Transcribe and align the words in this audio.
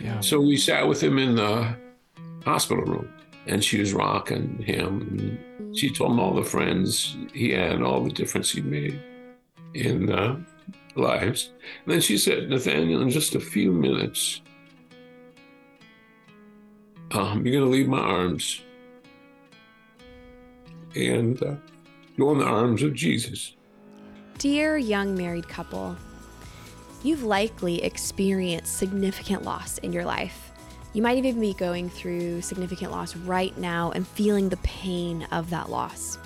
Yeah. 0.00 0.20
So 0.20 0.40
we 0.40 0.56
sat 0.56 0.86
with 0.86 1.02
him 1.02 1.18
in 1.18 1.36
the 1.36 1.76
hospital 2.44 2.84
room, 2.84 3.08
and 3.46 3.62
she 3.62 3.80
was 3.80 3.92
rocking 3.92 4.62
him. 4.62 5.38
She 5.74 5.90
told 5.90 6.12
him 6.12 6.20
all 6.20 6.34
the 6.34 6.44
friends 6.44 7.16
he 7.32 7.50
had, 7.50 7.72
and 7.72 7.84
all 7.84 8.02
the 8.02 8.10
difference 8.10 8.50
he 8.50 8.60
made 8.60 9.00
in 9.74 10.10
uh, 10.10 10.38
lives. 10.94 11.50
And 11.84 11.94
then 11.94 12.00
she 12.00 12.16
said, 12.18 12.48
Nathaniel, 12.48 13.02
in 13.02 13.10
just 13.10 13.34
a 13.34 13.40
few 13.40 13.72
minutes, 13.72 14.42
um, 17.12 17.46
you're 17.46 17.60
going 17.60 17.70
to 17.70 17.76
leave 17.76 17.88
my 17.88 18.00
arms 18.00 18.62
and 20.94 21.42
uh, 21.42 21.54
go 22.18 22.32
in 22.32 22.38
the 22.38 22.44
arms 22.44 22.82
of 22.82 22.94
Jesus. 22.94 23.54
Dear 24.38 24.78
young 24.78 25.16
married 25.16 25.48
couple, 25.48 25.96
you've 27.02 27.22
likely 27.22 27.82
experienced 27.82 28.76
significant 28.76 29.42
loss 29.42 29.78
in 29.78 29.92
your 29.92 30.04
life. 30.04 30.52
You 30.92 31.02
might 31.02 31.18
even 31.18 31.40
be 31.40 31.54
going 31.54 31.90
through 31.90 32.40
significant 32.42 32.90
loss 32.90 33.14
right 33.14 33.56
now 33.58 33.92
and 33.92 34.06
feeling 34.06 34.48
the 34.48 34.56
pain 34.58 35.26
of 35.30 35.50
that 35.50 35.70
loss. 35.70 36.18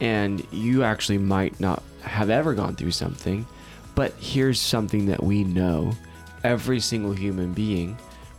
And 0.00 0.44
you 0.50 0.82
actually 0.82 1.18
might 1.18 1.60
not 1.60 1.82
have 2.02 2.30
ever 2.30 2.54
gone 2.54 2.74
through 2.74 2.90
something, 2.90 3.46
but 3.94 4.12
here's 4.18 4.60
something 4.60 5.06
that 5.06 5.22
we 5.22 5.44
know 5.44 5.92
every 6.42 6.80
single 6.80 7.12
human 7.12 7.52
being 7.52 7.96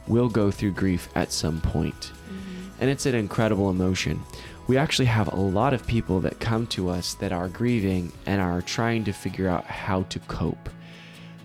will 0.07 0.27
go 0.27 0.51
through 0.51 0.71
grief 0.71 1.07
at 1.15 1.31
some 1.31 1.61
point. 1.61 2.11
Mm-hmm. 2.11 2.81
And 2.81 2.89
it's 2.89 3.05
an 3.05 3.15
incredible 3.15 3.69
emotion. 3.69 4.21
We 4.67 4.77
actually 4.77 5.05
have 5.05 5.31
a 5.31 5.37
lot 5.37 5.73
of 5.73 5.87
people 5.87 6.19
that 6.21 6.39
come 6.39 6.67
to 6.67 6.89
us 6.89 7.13
that 7.15 7.31
are 7.31 7.47
grieving 7.47 8.11
and 8.25 8.41
are 8.41 8.61
trying 8.61 9.03
to 9.05 9.13
figure 9.13 9.47
out 9.47 9.65
how 9.65 10.03
to 10.03 10.19
cope 10.19 10.69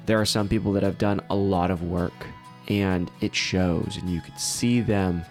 there 0.09 0.19
are 0.19 0.25
some 0.25 0.48
people 0.48 0.73
that 0.73 0.83
have 0.83 0.97
done 0.97 1.20
a 1.28 1.37
lot 1.37 1.70
of 1.70 1.83
work 1.83 2.27
and 2.67 3.11
it 3.20 3.34
shows, 3.34 3.98
and 4.01 4.09
you 4.09 4.23
could 4.23 4.41
see 4.41 4.81
them 4.81 5.23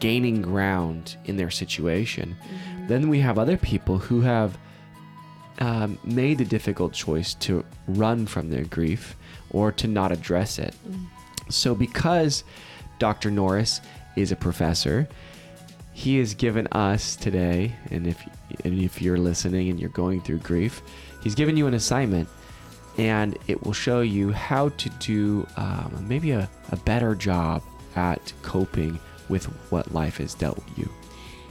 gaining 0.00 0.42
ground 0.42 1.16
in 1.26 1.36
their 1.36 1.50
situation. 1.50 2.36
Mm-hmm. 2.42 2.88
Then 2.88 3.08
we 3.08 3.20
have 3.20 3.38
other 3.38 3.56
people 3.56 3.98
who 3.98 4.22
have 4.22 4.58
um, 5.60 5.96
made 6.02 6.38
the 6.38 6.44
difficult 6.44 6.92
choice 6.92 7.34
to 7.34 7.64
run 7.86 8.26
from 8.26 8.50
their 8.50 8.64
grief 8.64 9.14
or 9.50 9.70
to 9.70 9.86
not 9.86 10.10
address 10.10 10.58
it. 10.58 10.74
Mm. 10.88 11.06
So, 11.48 11.76
because 11.76 12.42
Dr. 12.98 13.30
Norris 13.30 13.80
is 14.16 14.32
a 14.32 14.36
professor, 14.36 15.08
he 15.92 16.18
has 16.18 16.34
given 16.34 16.66
us 16.72 17.14
today, 17.14 17.74
and 17.92 18.08
if 18.08 18.20
and 18.64 18.78
if 18.80 19.00
you're 19.00 19.18
listening 19.18 19.70
and 19.70 19.78
you're 19.78 19.88
going 19.90 20.20
through 20.20 20.38
grief, 20.38 20.82
he's 21.22 21.36
given 21.36 21.56
you 21.56 21.68
an 21.68 21.74
assignment 21.74 22.28
and 22.98 23.38
it 23.46 23.62
will 23.64 23.72
show 23.72 24.00
you 24.00 24.32
how 24.32 24.70
to 24.70 24.88
do 24.90 25.46
um, 25.56 26.04
maybe 26.08 26.30
a, 26.30 26.48
a 26.70 26.76
better 26.78 27.14
job 27.14 27.62
at 27.94 28.32
coping 28.42 28.98
with 29.28 29.44
what 29.70 29.92
life 29.92 30.18
has 30.18 30.34
dealt 30.34 30.62
you. 30.76 30.88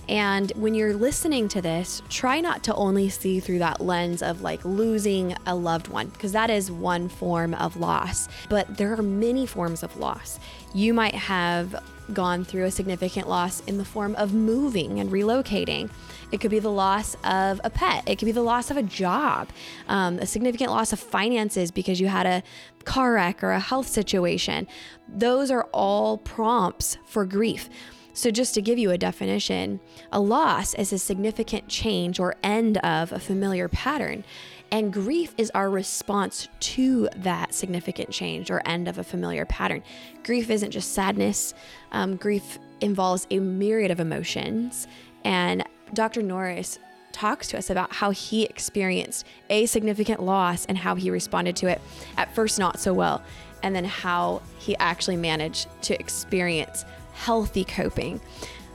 And 0.07 0.51
when 0.55 0.75
you're 0.75 0.93
listening 0.93 1.47
to 1.49 1.61
this, 1.61 2.01
try 2.09 2.39
not 2.39 2.63
to 2.65 2.75
only 2.75 3.09
see 3.09 3.39
through 3.39 3.59
that 3.59 3.81
lens 3.81 4.21
of 4.21 4.41
like 4.41 4.63
losing 4.63 5.35
a 5.45 5.55
loved 5.55 5.87
one, 5.87 6.07
because 6.07 6.31
that 6.33 6.49
is 6.49 6.69
one 6.71 7.09
form 7.09 7.53
of 7.55 7.77
loss. 7.77 8.27
But 8.49 8.77
there 8.77 8.93
are 8.93 9.01
many 9.01 9.45
forms 9.45 9.83
of 9.83 9.97
loss. 9.97 10.39
You 10.73 10.93
might 10.93 11.15
have 11.15 11.75
gone 12.13 12.45
through 12.45 12.65
a 12.65 12.71
significant 12.71 13.27
loss 13.27 13.61
in 13.61 13.77
the 13.77 13.85
form 13.85 14.15
of 14.15 14.33
moving 14.33 14.99
and 14.99 15.09
relocating. 15.09 15.89
It 16.31 16.39
could 16.39 16.51
be 16.51 16.59
the 16.59 16.69
loss 16.69 17.15
of 17.23 17.59
a 17.63 17.69
pet. 17.69 18.07
It 18.07 18.19
could 18.19 18.25
be 18.25 18.31
the 18.31 18.43
loss 18.43 18.69
of 18.69 18.77
a 18.77 18.83
job, 18.83 19.49
um, 19.87 20.19
a 20.19 20.25
significant 20.25 20.69
loss 20.69 20.93
of 20.93 20.99
finances 20.99 21.71
because 21.71 21.99
you 21.99 22.07
had 22.07 22.27
a 22.27 22.43
car 22.83 23.13
wreck 23.13 23.43
or 23.43 23.51
a 23.51 23.59
health 23.59 23.87
situation. 23.87 24.67
Those 25.07 25.49
are 25.49 25.63
all 25.71 26.19
prompts 26.19 26.97
for 27.05 27.25
grief. 27.25 27.69
So, 28.15 28.31
just 28.31 28.53
to 28.53 28.61
give 28.61 28.77
you 28.77 28.91
a 28.91 28.97
definition, 28.97 29.81
a 30.09 30.21
loss 30.21 30.73
is 30.73 30.93
a 30.93 30.97
significant 30.97 31.67
change 31.67 32.17
or 32.17 32.35
end 32.41 32.77
of 32.77 33.11
a 33.11 33.19
familiar 33.19 33.67
pattern. 33.67 34.23
And 34.71 34.91
grief 34.91 35.35
is 35.37 35.51
our 35.53 35.69
response 35.69 36.47
to 36.59 37.09
that 37.17 37.53
significant 37.53 38.11
change 38.11 38.49
or 38.49 38.61
end 38.65 38.87
of 38.87 38.97
a 38.97 39.03
familiar 39.03 39.45
pattern. 39.45 39.83
Grief 40.23 40.49
isn't 40.49 40.71
just 40.71 40.93
sadness, 40.93 41.53
um, 41.91 42.15
grief 42.15 42.57
involves 42.79 43.27
a 43.31 43.39
myriad 43.39 43.91
of 43.91 43.99
emotions. 43.99 44.87
And 45.25 45.65
Dr. 45.93 46.21
Norris 46.21 46.79
talks 47.11 47.49
to 47.49 47.57
us 47.57 47.69
about 47.69 47.91
how 47.91 48.11
he 48.11 48.45
experienced 48.45 49.25
a 49.49 49.65
significant 49.65 50.23
loss 50.23 50.65
and 50.67 50.77
how 50.77 50.95
he 50.95 51.09
responded 51.09 51.57
to 51.57 51.67
it. 51.67 51.81
At 52.15 52.33
first, 52.33 52.59
not 52.59 52.79
so 52.79 52.93
well, 52.93 53.21
and 53.61 53.75
then 53.75 53.85
how 53.85 54.41
he 54.57 54.77
actually 54.77 55.17
managed 55.17 55.67
to 55.83 55.99
experience 55.99 56.85
healthy 57.15 57.63
coping. 57.63 58.21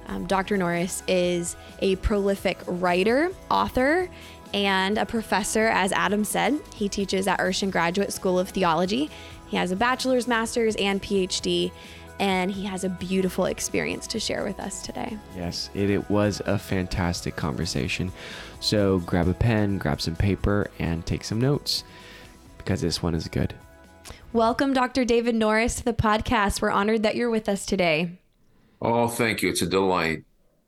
Um, 0.07 0.27
Dr. 0.27 0.57
Norris 0.57 1.03
is 1.07 1.57
a 1.79 1.97
prolific 1.97 2.59
writer, 2.67 3.31
author, 3.51 4.11
and 4.53 4.99
a 4.99 5.07
professor, 5.07 5.69
as 5.69 5.93
Adam 5.93 6.25
said. 6.25 6.59
He 6.75 6.89
teaches 6.89 7.29
at 7.29 7.39
Urshan 7.39 7.71
Graduate 7.71 8.13
School 8.13 8.39
of 8.39 8.49
Theology. 8.49 9.09
He 9.47 9.57
has 9.57 9.71
a 9.71 9.77
bachelor's, 9.77 10.27
master's, 10.27 10.75
and 10.77 11.01
PhD 11.01 11.71
and 12.21 12.53
he 12.53 12.65
has 12.65 12.85
a 12.85 12.89
beautiful 12.91 13.47
experience 13.47 14.07
to 14.07 14.21
share 14.21 14.45
with 14.45 14.61
us 14.61 14.83
today. 14.83 15.17
Yes, 15.35 15.71
it, 15.75 15.89
it 15.89 16.09
was 16.11 16.43
a 16.45 16.59
fantastic 16.59 17.35
conversation. 17.35 18.13
So 18.61 18.99
grab 19.01 19.27
a 19.27 19.33
pen, 19.33 19.79
grab 19.79 20.03
some 20.03 20.15
paper, 20.15 20.71
and 20.79 21.05
take 21.07 21.25
some 21.25 21.41
notes 21.41 21.83
because 22.59 22.83
this 22.83 23.03
one 23.03 23.15
is 23.15 23.27
good. 23.27 23.55
Welcome, 24.35 24.75
Dr. 24.75 25.07
David 25.07 25.35
Norris, 25.35 25.77
to 25.77 25.85
the 25.85 25.95
podcast. 25.95 26.61
We're 26.61 26.71
honored 26.71 27.03
that 27.05 27.17
you're 27.17 27.31
with 27.31 27.49
us 27.49 27.65
today. 27.65 28.20
Oh, 28.81 29.09
thank 29.09 29.43
you. 29.43 29.51
It's 29.51 29.63
a 29.63 29.67
delight. 29.67 30.25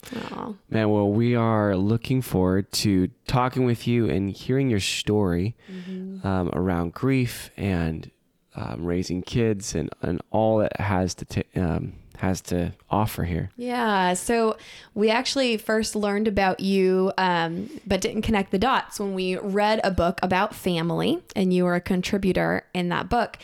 Aww. 0.07 0.57
Man, 0.69 0.91
well, 0.91 1.11
we 1.11 1.35
are 1.37 1.77
looking 1.77 2.23
forward 2.23 2.71
to 2.73 3.09
talking 3.27 3.65
with 3.65 3.87
you 3.87 4.11
and 4.11 4.31
hearing 4.31 4.69
your 4.69 4.81
story 4.81 5.57
mm-hmm. 5.71 6.27
um, 6.27 6.51
around 6.53 6.93
grief 6.93 7.51
and 7.57 8.11
um, 8.57 8.85
raising 8.85 9.23
kids 9.23 9.75
and, 9.75 9.91
and 10.03 10.21
all 10.31 10.59
that 10.59 10.79
has 10.81 11.15
to 11.15 11.25
t- 11.25 11.61
um, 11.61 11.95
has 12.19 12.41
to 12.43 12.73
offer 12.91 13.25
here. 13.25 13.51
Yeah. 13.57 14.15
So 14.15 14.57
we 14.95 15.11
actually 15.11 15.57
first 15.57 15.97
learned 15.97 16.29
about 16.29 16.61
you, 16.61 17.13
um, 17.19 17.71
but 17.87 18.01
didn't 18.01 18.23
connect 18.23 18.51
the 18.51 18.59
dots 18.59 19.01
when 19.01 19.15
we 19.15 19.37
read 19.39 19.81
a 19.83 19.91
book 19.91 20.19
about 20.23 20.55
family, 20.55 21.23
and 21.35 21.53
you 21.53 21.65
were 21.65 21.75
a 21.75 21.81
contributor 21.81 22.65
in 22.75 22.89
that 22.91 23.09
book. 23.09 23.39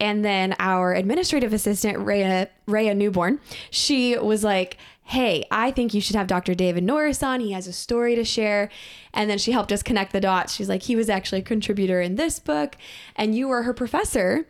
And 0.00 0.24
then 0.24 0.54
our 0.58 0.94
administrative 0.94 1.52
assistant, 1.52 1.98
Rhea, 1.98 2.48
Rhea 2.66 2.94
Newborn, 2.94 3.40
she 3.70 4.18
was 4.18 4.42
like, 4.42 4.78
hey, 5.04 5.44
I 5.50 5.70
think 5.70 5.92
you 5.92 6.00
should 6.00 6.16
have 6.16 6.26
Dr. 6.26 6.54
David 6.54 6.82
Norris 6.82 7.22
on. 7.22 7.40
He 7.40 7.52
has 7.52 7.66
a 7.66 7.72
story 7.72 8.14
to 8.14 8.24
share. 8.24 8.70
And 9.12 9.28
then 9.28 9.38
she 9.38 9.52
helped 9.52 9.70
us 9.70 9.82
connect 9.82 10.12
the 10.12 10.20
dots. 10.20 10.54
She's 10.54 10.68
like, 10.68 10.82
he 10.82 10.96
was 10.96 11.10
actually 11.10 11.40
a 11.40 11.44
contributor 11.44 12.00
in 12.00 12.16
this 12.16 12.38
book, 12.38 12.76
and 13.14 13.34
you 13.34 13.48
were 13.48 13.62
her 13.62 13.74
professor. 13.74 14.46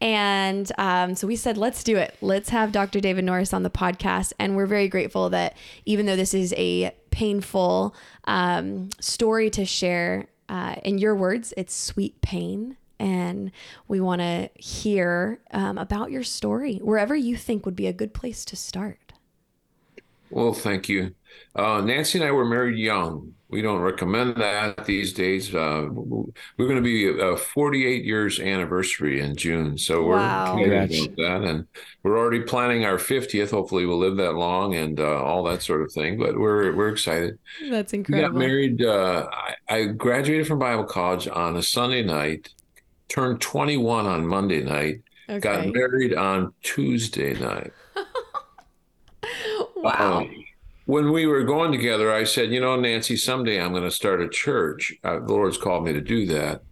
And 0.00 0.70
um, 0.78 1.14
so 1.14 1.26
we 1.26 1.36
said, 1.36 1.56
let's 1.56 1.82
do 1.82 1.96
it. 1.96 2.16
Let's 2.20 2.50
have 2.50 2.72
Dr. 2.72 3.00
David 3.00 3.24
Norris 3.24 3.54
on 3.54 3.62
the 3.62 3.70
podcast. 3.70 4.32
And 4.38 4.54
we're 4.56 4.66
very 4.66 4.88
grateful 4.88 5.30
that 5.30 5.56
even 5.84 6.06
though 6.06 6.16
this 6.16 6.34
is 6.34 6.52
a 6.56 6.94
painful 7.10 7.94
um, 8.24 8.90
story 9.00 9.48
to 9.50 9.64
share, 9.64 10.26
uh, 10.48 10.76
in 10.84 10.98
your 10.98 11.14
words, 11.14 11.52
it's 11.56 11.74
sweet 11.74 12.20
pain 12.20 12.76
and 12.98 13.50
we 13.88 14.00
want 14.00 14.20
to 14.20 14.48
hear 14.54 15.38
um, 15.50 15.78
about 15.78 16.10
your 16.10 16.22
story 16.22 16.76
wherever 16.76 17.14
you 17.14 17.36
think 17.36 17.66
would 17.66 17.76
be 17.76 17.86
a 17.86 17.92
good 17.92 18.14
place 18.14 18.44
to 18.46 18.56
start. 18.56 19.05
Well, 20.28 20.52
thank 20.52 20.88
you. 20.88 21.14
Uh, 21.54 21.80
Nancy 21.80 22.18
and 22.18 22.26
I 22.26 22.32
were 22.32 22.44
married 22.44 22.78
young. 22.78 23.32
We 23.48 23.62
don't 23.62 23.80
recommend 23.80 24.36
that 24.36 24.84
these 24.86 25.12
days. 25.12 25.54
Uh, 25.54 25.86
we're 25.92 26.66
going 26.66 26.76
to 26.76 26.82
be 26.82 27.06
a 27.20 27.36
48 27.36 28.04
years 28.04 28.40
anniversary 28.40 29.20
in 29.20 29.36
June, 29.36 29.78
so 29.78 30.02
we're 30.02 30.26
Wow. 30.26 30.40
excited 30.40 30.90
about 30.90 31.16
that, 31.16 31.42
and 31.48 31.66
we're 32.02 32.18
already 32.18 32.40
planning 32.42 32.84
our 32.84 32.98
50th. 32.98 33.52
Hopefully, 33.52 33.86
we'll 33.86 33.98
live 33.98 34.16
that 34.16 34.34
long 34.34 34.74
and 34.74 34.98
uh, 34.98 35.22
all 35.22 35.44
that 35.44 35.62
sort 35.62 35.82
of 35.82 35.92
thing. 35.92 36.18
But 36.18 36.36
we're 36.36 36.74
we're 36.74 36.88
excited. 36.88 37.38
That's 37.70 37.92
We 38.08 38.16
got 38.16 38.32
incredible. 38.32 38.38
married. 38.40 38.82
Uh, 38.84 39.28
I, 39.32 39.54
I 39.68 39.84
graduated 39.86 40.48
from 40.48 40.58
Bible 40.58 40.84
college 40.84 41.28
on 41.28 41.56
a 41.56 41.62
Sunday 41.62 42.02
night, 42.02 42.48
turned 43.08 43.40
21 43.40 44.06
on 44.06 44.26
Monday 44.26 44.62
night, 44.64 45.02
Okay. 45.28 45.40
got 45.40 45.66
married 45.72 46.14
on 46.14 46.52
Tuesday 46.64 47.34
night. 47.34 47.72
Wow. 49.86 50.18
Um, 50.18 50.44
when 50.86 51.12
we 51.12 51.26
were 51.26 51.44
going 51.44 51.72
together, 51.72 52.12
I 52.12 52.24
said, 52.24 52.50
you 52.50 52.60
know, 52.60 52.76
Nancy, 52.76 53.16
someday 53.16 53.60
I'm 53.60 53.72
going 53.72 53.84
to 53.84 53.90
start 53.90 54.22
a 54.22 54.28
church. 54.28 54.92
Uh, 55.04 55.18
the 55.18 55.32
Lord's 55.32 55.58
called 55.58 55.84
me 55.84 55.92
to 55.92 56.00
do 56.00 56.26
that. 56.26 56.62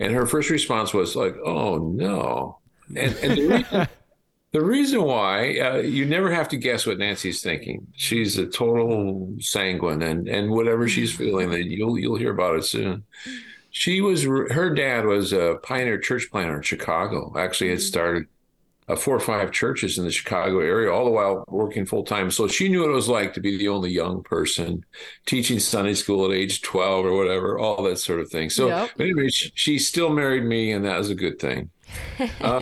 And 0.00 0.12
her 0.12 0.26
first 0.26 0.50
response 0.50 0.92
was 0.92 1.14
like, 1.14 1.36
oh, 1.44 1.78
no. 1.78 2.58
And, 2.96 3.14
and 3.16 3.36
the, 3.36 3.48
reason, 3.48 3.88
the 4.52 4.64
reason 4.64 5.02
why, 5.02 5.58
uh, 5.58 5.76
you 5.76 6.04
never 6.04 6.32
have 6.32 6.48
to 6.48 6.56
guess 6.56 6.86
what 6.86 6.98
Nancy's 6.98 7.42
thinking. 7.42 7.86
She's 7.94 8.38
a 8.38 8.46
total 8.46 9.34
sanguine, 9.40 10.02
and, 10.02 10.28
and 10.28 10.50
whatever 10.50 10.88
she's 10.88 11.14
feeling, 11.14 11.50
that 11.50 11.64
you'll, 11.64 11.98
you'll 11.98 12.18
hear 12.18 12.32
about 12.32 12.56
it 12.56 12.64
soon. 12.64 13.04
She 13.70 14.00
was, 14.00 14.22
her 14.24 14.70
dad 14.72 15.04
was 15.04 15.32
a 15.32 15.58
pioneer 15.62 15.98
church 15.98 16.28
planter 16.30 16.56
in 16.56 16.62
Chicago, 16.62 17.32
actually 17.36 17.70
had 17.70 17.82
started 17.82 18.26
uh, 18.88 18.96
four 18.96 19.16
or 19.16 19.20
five 19.20 19.50
churches 19.50 19.98
in 19.98 20.04
the 20.04 20.10
Chicago 20.10 20.60
area, 20.60 20.92
all 20.92 21.04
the 21.04 21.10
while 21.10 21.44
working 21.48 21.86
full 21.86 22.04
time. 22.04 22.30
So 22.30 22.46
she 22.48 22.68
knew 22.68 22.80
what 22.82 22.90
it 22.90 22.94
was 22.94 23.08
like 23.08 23.32
to 23.34 23.40
be 23.40 23.56
the 23.56 23.68
only 23.68 23.90
young 23.90 24.22
person 24.22 24.84
teaching 25.26 25.58
Sunday 25.58 25.94
school 25.94 26.26
at 26.26 26.36
age 26.36 26.60
12 26.62 27.06
or 27.06 27.16
whatever, 27.16 27.58
all 27.58 27.82
that 27.84 27.98
sort 27.98 28.20
of 28.20 28.28
thing. 28.30 28.50
So, 28.50 28.68
Yep. 28.68 28.90
anyway, 29.00 29.28
she, 29.28 29.50
she 29.54 29.78
still 29.78 30.10
married 30.10 30.44
me, 30.44 30.72
and 30.72 30.84
that 30.84 30.98
was 30.98 31.10
a 31.10 31.14
good 31.14 31.38
thing. 31.38 31.70
uh, 32.42 32.60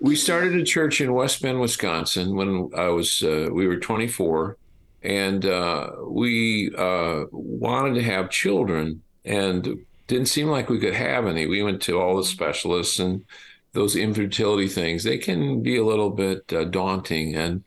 we 0.00 0.16
started 0.16 0.54
a 0.54 0.64
church 0.64 1.02
in 1.02 1.12
West 1.12 1.42
Bend, 1.42 1.60
Wisconsin 1.60 2.34
when 2.34 2.70
I 2.74 2.88
was, 2.88 3.22
uh, 3.22 3.48
we 3.52 3.66
were 3.66 3.76
24, 3.76 4.56
and 5.02 5.44
uh, 5.44 5.90
we 6.06 6.74
uh, 6.76 7.24
wanted 7.32 7.94
to 7.94 8.02
have 8.02 8.30
children 8.30 9.02
and 9.26 9.84
didn't 10.06 10.26
seem 10.26 10.48
like 10.48 10.70
we 10.70 10.78
could 10.78 10.94
have 10.94 11.26
any. 11.26 11.46
We 11.46 11.62
went 11.62 11.82
to 11.82 12.00
all 12.00 12.16
the 12.16 12.24
specialists 12.24 12.98
and 12.98 13.24
those 13.72 13.96
infertility 13.96 14.68
things 14.68 15.04
they 15.04 15.18
can 15.18 15.62
be 15.62 15.76
a 15.76 15.84
little 15.84 16.10
bit 16.10 16.52
uh, 16.52 16.64
daunting. 16.64 17.36
And 17.36 17.64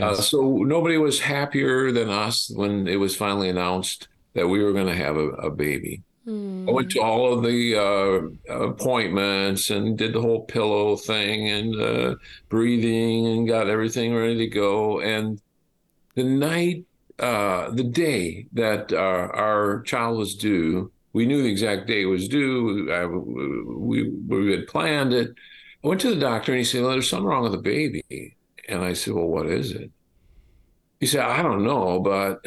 uh, 0.00 0.14
so 0.14 0.58
nobody 0.58 0.98
was 0.98 1.20
happier 1.20 1.92
than 1.92 2.10
us 2.10 2.50
when 2.54 2.86
it 2.86 2.96
was 2.96 3.16
finally 3.16 3.48
announced 3.48 4.08
that 4.34 4.48
we 4.48 4.62
were 4.62 4.72
going 4.72 4.86
to 4.86 4.94
have 4.94 5.16
a, 5.16 5.28
a 5.30 5.50
baby. 5.50 6.02
Hmm. 6.24 6.68
i 6.68 6.72
went 6.72 6.90
to 6.90 7.00
all 7.00 7.32
of 7.32 7.44
the 7.44 7.76
uh, 7.76 8.52
appointments 8.52 9.70
and 9.70 9.96
did 9.96 10.12
the 10.12 10.20
whole 10.20 10.44
pillow 10.44 10.96
thing 10.96 11.48
and 11.48 11.80
uh, 11.80 12.14
breathing 12.48 13.28
and 13.28 13.46
got 13.46 13.68
everything 13.68 14.14
ready 14.14 14.36
to 14.38 14.48
go. 14.48 15.00
And 15.00 15.40
the 16.16 16.24
night 16.24 16.84
uh, 17.18 17.70
the 17.70 17.84
day 17.84 18.46
that 18.52 18.92
uh, 18.92 18.96
our 18.96 19.82
child 19.82 20.18
was 20.18 20.34
due 20.34 20.90
we 21.16 21.26
knew 21.26 21.42
the 21.42 21.54
exact 21.56 21.86
day 21.86 22.02
it 22.02 22.06
was 22.16 22.28
due 22.28 22.92
I, 22.92 23.06
we, 23.06 24.10
we 24.28 24.52
had 24.52 24.66
planned 24.66 25.12
it 25.12 25.30
I 25.86 25.88
went 25.88 26.00
to 26.00 26.10
the 26.10 26.20
doctor 26.20 26.50
and 26.50 26.58
he 26.58 26.64
said, 26.64 26.82
Well, 26.82 26.90
there's 26.90 27.08
something 27.08 27.26
wrong 27.26 27.44
with 27.44 27.52
the 27.52 27.58
baby. 27.58 28.36
And 28.68 28.82
I 28.82 28.92
said, 28.92 29.14
Well, 29.14 29.28
what 29.28 29.46
is 29.46 29.70
it? 29.70 29.90
He 30.98 31.06
said, 31.06 31.20
I 31.20 31.42
don't 31.42 31.64
know, 31.64 32.00
but 32.00 32.44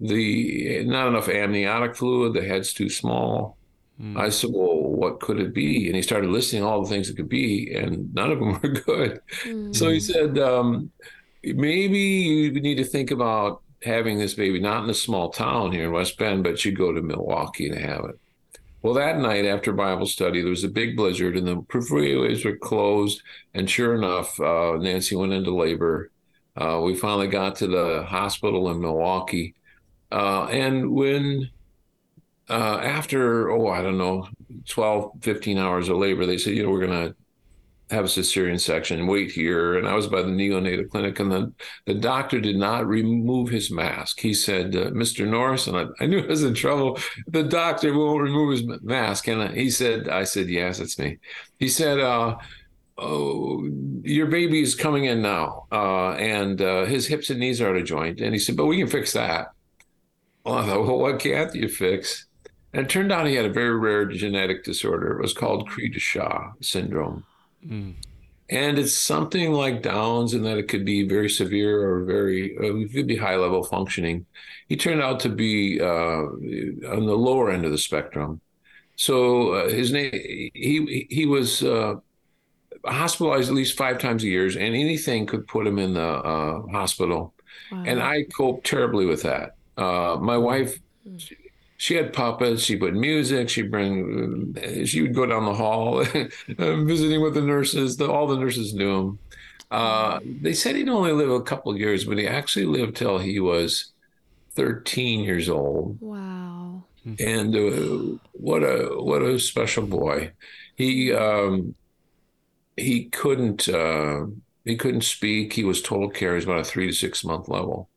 the 0.00 0.82
not 0.86 1.06
enough 1.06 1.28
amniotic 1.28 1.94
fluid, 1.94 2.34
the 2.34 2.42
head's 2.42 2.72
too 2.72 2.88
small. 2.88 3.58
Mm. 4.00 4.18
I 4.18 4.30
said, 4.30 4.50
Well, 4.52 4.76
what 4.76 5.20
could 5.20 5.38
it 5.38 5.54
be? 5.54 5.86
And 5.86 5.94
he 5.94 6.02
started 6.02 6.30
listing 6.30 6.64
all 6.64 6.82
the 6.82 6.88
things 6.88 7.08
it 7.08 7.16
could 7.16 7.28
be, 7.28 7.72
and 7.74 8.12
none 8.12 8.32
of 8.32 8.40
them 8.40 8.52
were 8.62 8.68
good. 8.68 9.20
Hmm. 9.44 9.72
So 9.72 9.88
he 9.88 10.00
said, 10.00 10.36
um, 10.38 10.90
maybe 11.44 11.98
you 11.98 12.60
need 12.60 12.76
to 12.76 12.84
think 12.84 13.12
about 13.12 13.62
having 13.82 14.18
this 14.18 14.34
baby 14.34 14.60
not 14.60 14.84
in 14.84 14.90
a 14.90 14.94
small 14.94 15.30
town 15.30 15.72
here 15.72 15.84
in 15.84 15.92
West 15.92 16.18
Bend, 16.18 16.44
but 16.44 16.64
you 16.64 16.72
go 16.72 16.92
to 16.92 17.02
Milwaukee 17.02 17.70
to 17.70 17.78
have 17.78 18.04
it. 18.06 18.18
Well, 18.82 18.94
that 18.94 19.18
night 19.18 19.44
after 19.44 19.72
Bible 19.72 20.06
study, 20.06 20.40
there 20.40 20.50
was 20.50 20.64
a 20.64 20.68
big 20.68 20.96
blizzard 20.96 21.36
and 21.36 21.46
the 21.46 21.56
freeways 21.56 22.44
were 22.44 22.56
closed. 22.56 23.22
And 23.52 23.68
sure 23.68 23.94
enough, 23.94 24.38
uh, 24.40 24.78
Nancy 24.80 25.16
went 25.16 25.32
into 25.32 25.54
labor. 25.54 26.10
Uh, 26.56 26.80
we 26.82 26.94
finally 26.94 27.28
got 27.28 27.56
to 27.56 27.66
the 27.66 28.04
hospital 28.04 28.70
in 28.70 28.80
Milwaukee. 28.80 29.54
Uh, 30.10 30.44
and 30.46 30.90
when, 30.90 31.50
uh, 32.48 32.80
after, 32.82 33.50
oh, 33.50 33.68
I 33.68 33.82
don't 33.82 33.98
know, 33.98 34.28
12, 34.68 35.12
15 35.20 35.58
hours 35.58 35.88
of 35.88 35.98
labor, 35.98 36.24
they 36.24 36.38
said, 36.38 36.54
you 36.54 36.62
know, 36.62 36.70
we're 36.70 36.86
going 36.86 37.08
to 37.08 37.14
have 37.90 38.04
a 38.04 38.08
cesarean 38.08 38.60
section, 38.60 39.06
wait 39.06 39.30
here. 39.30 39.78
And 39.78 39.88
I 39.88 39.94
was 39.94 40.06
by 40.06 40.22
the 40.22 40.28
neonatal 40.28 40.90
clinic, 40.90 41.18
and 41.20 41.30
the, 41.30 41.52
the 41.86 41.94
doctor 41.94 42.40
did 42.40 42.56
not 42.56 42.86
remove 42.86 43.48
his 43.48 43.70
mask. 43.70 44.20
He 44.20 44.32
said, 44.32 44.76
uh, 44.76 44.90
Mr. 44.90 45.26
Norris, 45.26 45.66
and 45.66 45.76
I, 45.76 45.86
I 46.00 46.06
knew 46.06 46.20
I 46.20 46.26
was 46.26 46.44
in 46.44 46.54
trouble. 46.54 46.98
The 47.28 47.42
doctor 47.42 47.96
won't 47.96 48.22
remove 48.22 48.52
his 48.52 48.82
mask. 48.82 49.28
And 49.28 49.56
he 49.56 49.70
said, 49.70 50.08
I 50.08 50.24
said, 50.24 50.48
yes, 50.48 50.78
it's 50.80 50.98
me. 50.98 51.18
He 51.58 51.68
said, 51.68 52.00
uh, 52.00 52.36
Oh, 53.02 53.66
your 54.02 54.26
baby 54.26 54.60
is 54.60 54.74
coming 54.74 55.06
in 55.06 55.22
now, 55.22 55.66
uh, 55.72 56.10
and 56.10 56.60
uh, 56.60 56.84
his 56.84 57.06
hips 57.06 57.30
and 57.30 57.40
knees 57.40 57.58
are 57.62 57.70
out 57.70 57.76
of 57.76 57.86
joint. 57.86 58.20
And 58.20 58.34
he 58.34 58.38
said, 58.38 58.58
but 58.58 58.66
we 58.66 58.76
can 58.76 58.88
fix 58.88 59.14
that. 59.14 59.52
Well, 60.44 60.56
I 60.56 60.66
thought, 60.66 60.86
well, 60.86 60.98
what 60.98 61.18
can't 61.18 61.54
you 61.54 61.68
fix? 61.68 62.26
And 62.74 62.82
it 62.82 62.90
turned 62.90 63.10
out 63.10 63.26
he 63.26 63.36
had 63.36 63.46
a 63.46 63.52
very 63.52 63.76
rare 63.76 64.04
genetic 64.04 64.64
disorder. 64.64 65.12
It 65.12 65.22
was 65.22 65.32
called 65.32 65.68
Cri-du-chat 65.68 66.52
syndrome. 66.60 67.24
Mm. 67.66 67.94
And 68.48 68.78
it's 68.78 68.92
something 68.92 69.52
like 69.52 69.82
Downs 69.82 70.34
in 70.34 70.42
that 70.42 70.58
it 70.58 70.66
could 70.66 70.84
be 70.84 71.06
very 71.06 71.30
severe 71.30 71.88
or 71.88 72.04
very, 72.04 72.56
uh, 72.58 72.74
it 72.76 72.92
could 72.92 73.06
be 73.06 73.16
high 73.16 73.36
level 73.36 73.62
functioning. 73.62 74.26
He 74.68 74.76
turned 74.76 75.00
out 75.00 75.20
to 75.20 75.28
be 75.28 75.80
uh, 75.80 75.84
on 75.84 77.06
the 77.06 77.16
lower 77.16 77.50
end 77.50 77.64
of 77.64 77.70
the 77.70 77.78
spectrum. 77.78 78.40
So 78.96 79.52
uh, 79.52 79.68
his 79.70 79.92
name, 79.92 80.10
he 80.12 81.06
he 81.08 81.24
was 81.24 81.62
uh, 81.62 81.94
hospitalized 82.84 83.48
at 83.48 83.54
least 83.54 83.76
five 83.78 83.98
times 83.98 84.24
a 84.24 84.26
year, 84.26 84.44
and 84.46 84.58
anything 84.58 85.26
could 85.26 85.46
put 85.46 85.66
him 85.66 85.78
in 85.78 85.94
the 85.94 86.02
uh, 86.02 86.66
hospital. 86.70 87.32
Wow. 87.72 87.84
And 87.86 88.02
I 88.02 88.24
coped 88.24 88.66
terribly 88.66 89.06
with 89.06 89.22
that. 89.22 89.54
Uh, 89.76 90.18
my 90.20 90.36
wife, 90.36 90.78
she, 91.16 91.36
she 91.80 91.94
had 91.94 92.12
puppets. 92.12 92.62
She 92.62 92.76
put 92.76 92.92
music. 92.92 93.48
She 93.48 93.62
bring. 93.62 94.54
She 94.84 95.00
would 95.00 95.14
go 95.14 95.24
down 95.24 95.46
the 95.46 95.54
hall, 95.54 96.04
visiting 96.48 97.22
with 97.22 97.32
the 97.32 97.40
nurses. 97.40 97.96
The, 97.96 98.06
all 98.06 98.26
the 98.26 98.36
nurses 98.36 98.74
knew 98.74 98.98
him. 98.98 99.18
Uh, 99.70 100.20
they 100.22 100.52
said 100.52 100.76
he'd 100.76 100.90
only 100.90 101.12
live 101.12 101.30
a 101.30 101.40
couple 101.40 101.74
years, 101.74 102.04
but 102.04 102.18
he 102.18 102.26
actually 102.26 102.66
lived 102.66 102.96
till 102.96 103.16
he 103.16 103.40
was 103.40 103.92
13 104.56 105.20
years 105.20 105.48
old. 105.48 105.96
wow. 106.02 106.84
And 107.18 107.56
uh, 107.56 108.18
what 108.32 108.62
a 108.62 108.90
what 109.00 109.22
a 109.22 109.40
special 109.40 109.86
boy. 109.86 110.32
He 110.76 111.14
um, 111.14 111.74
he 112.76 113.04
couldn't 113.06 113.70
uh, 113.70 114.26
he 114.66 114.76
couldn't 114.76 115.04
speak. 115.04 115.54
He 115.54 115.64
was 115.64 115.80
total 115.80 116.10
care. 116.10 116.32
He 116.32 116.36
was 116.36 116.44
about 116.44 116.60
a 116.60 116.64
three 116.64 116.88
to 116.88 116.92
six 116.92 117.24
month 117.24 117.48
level, 117.48 117.88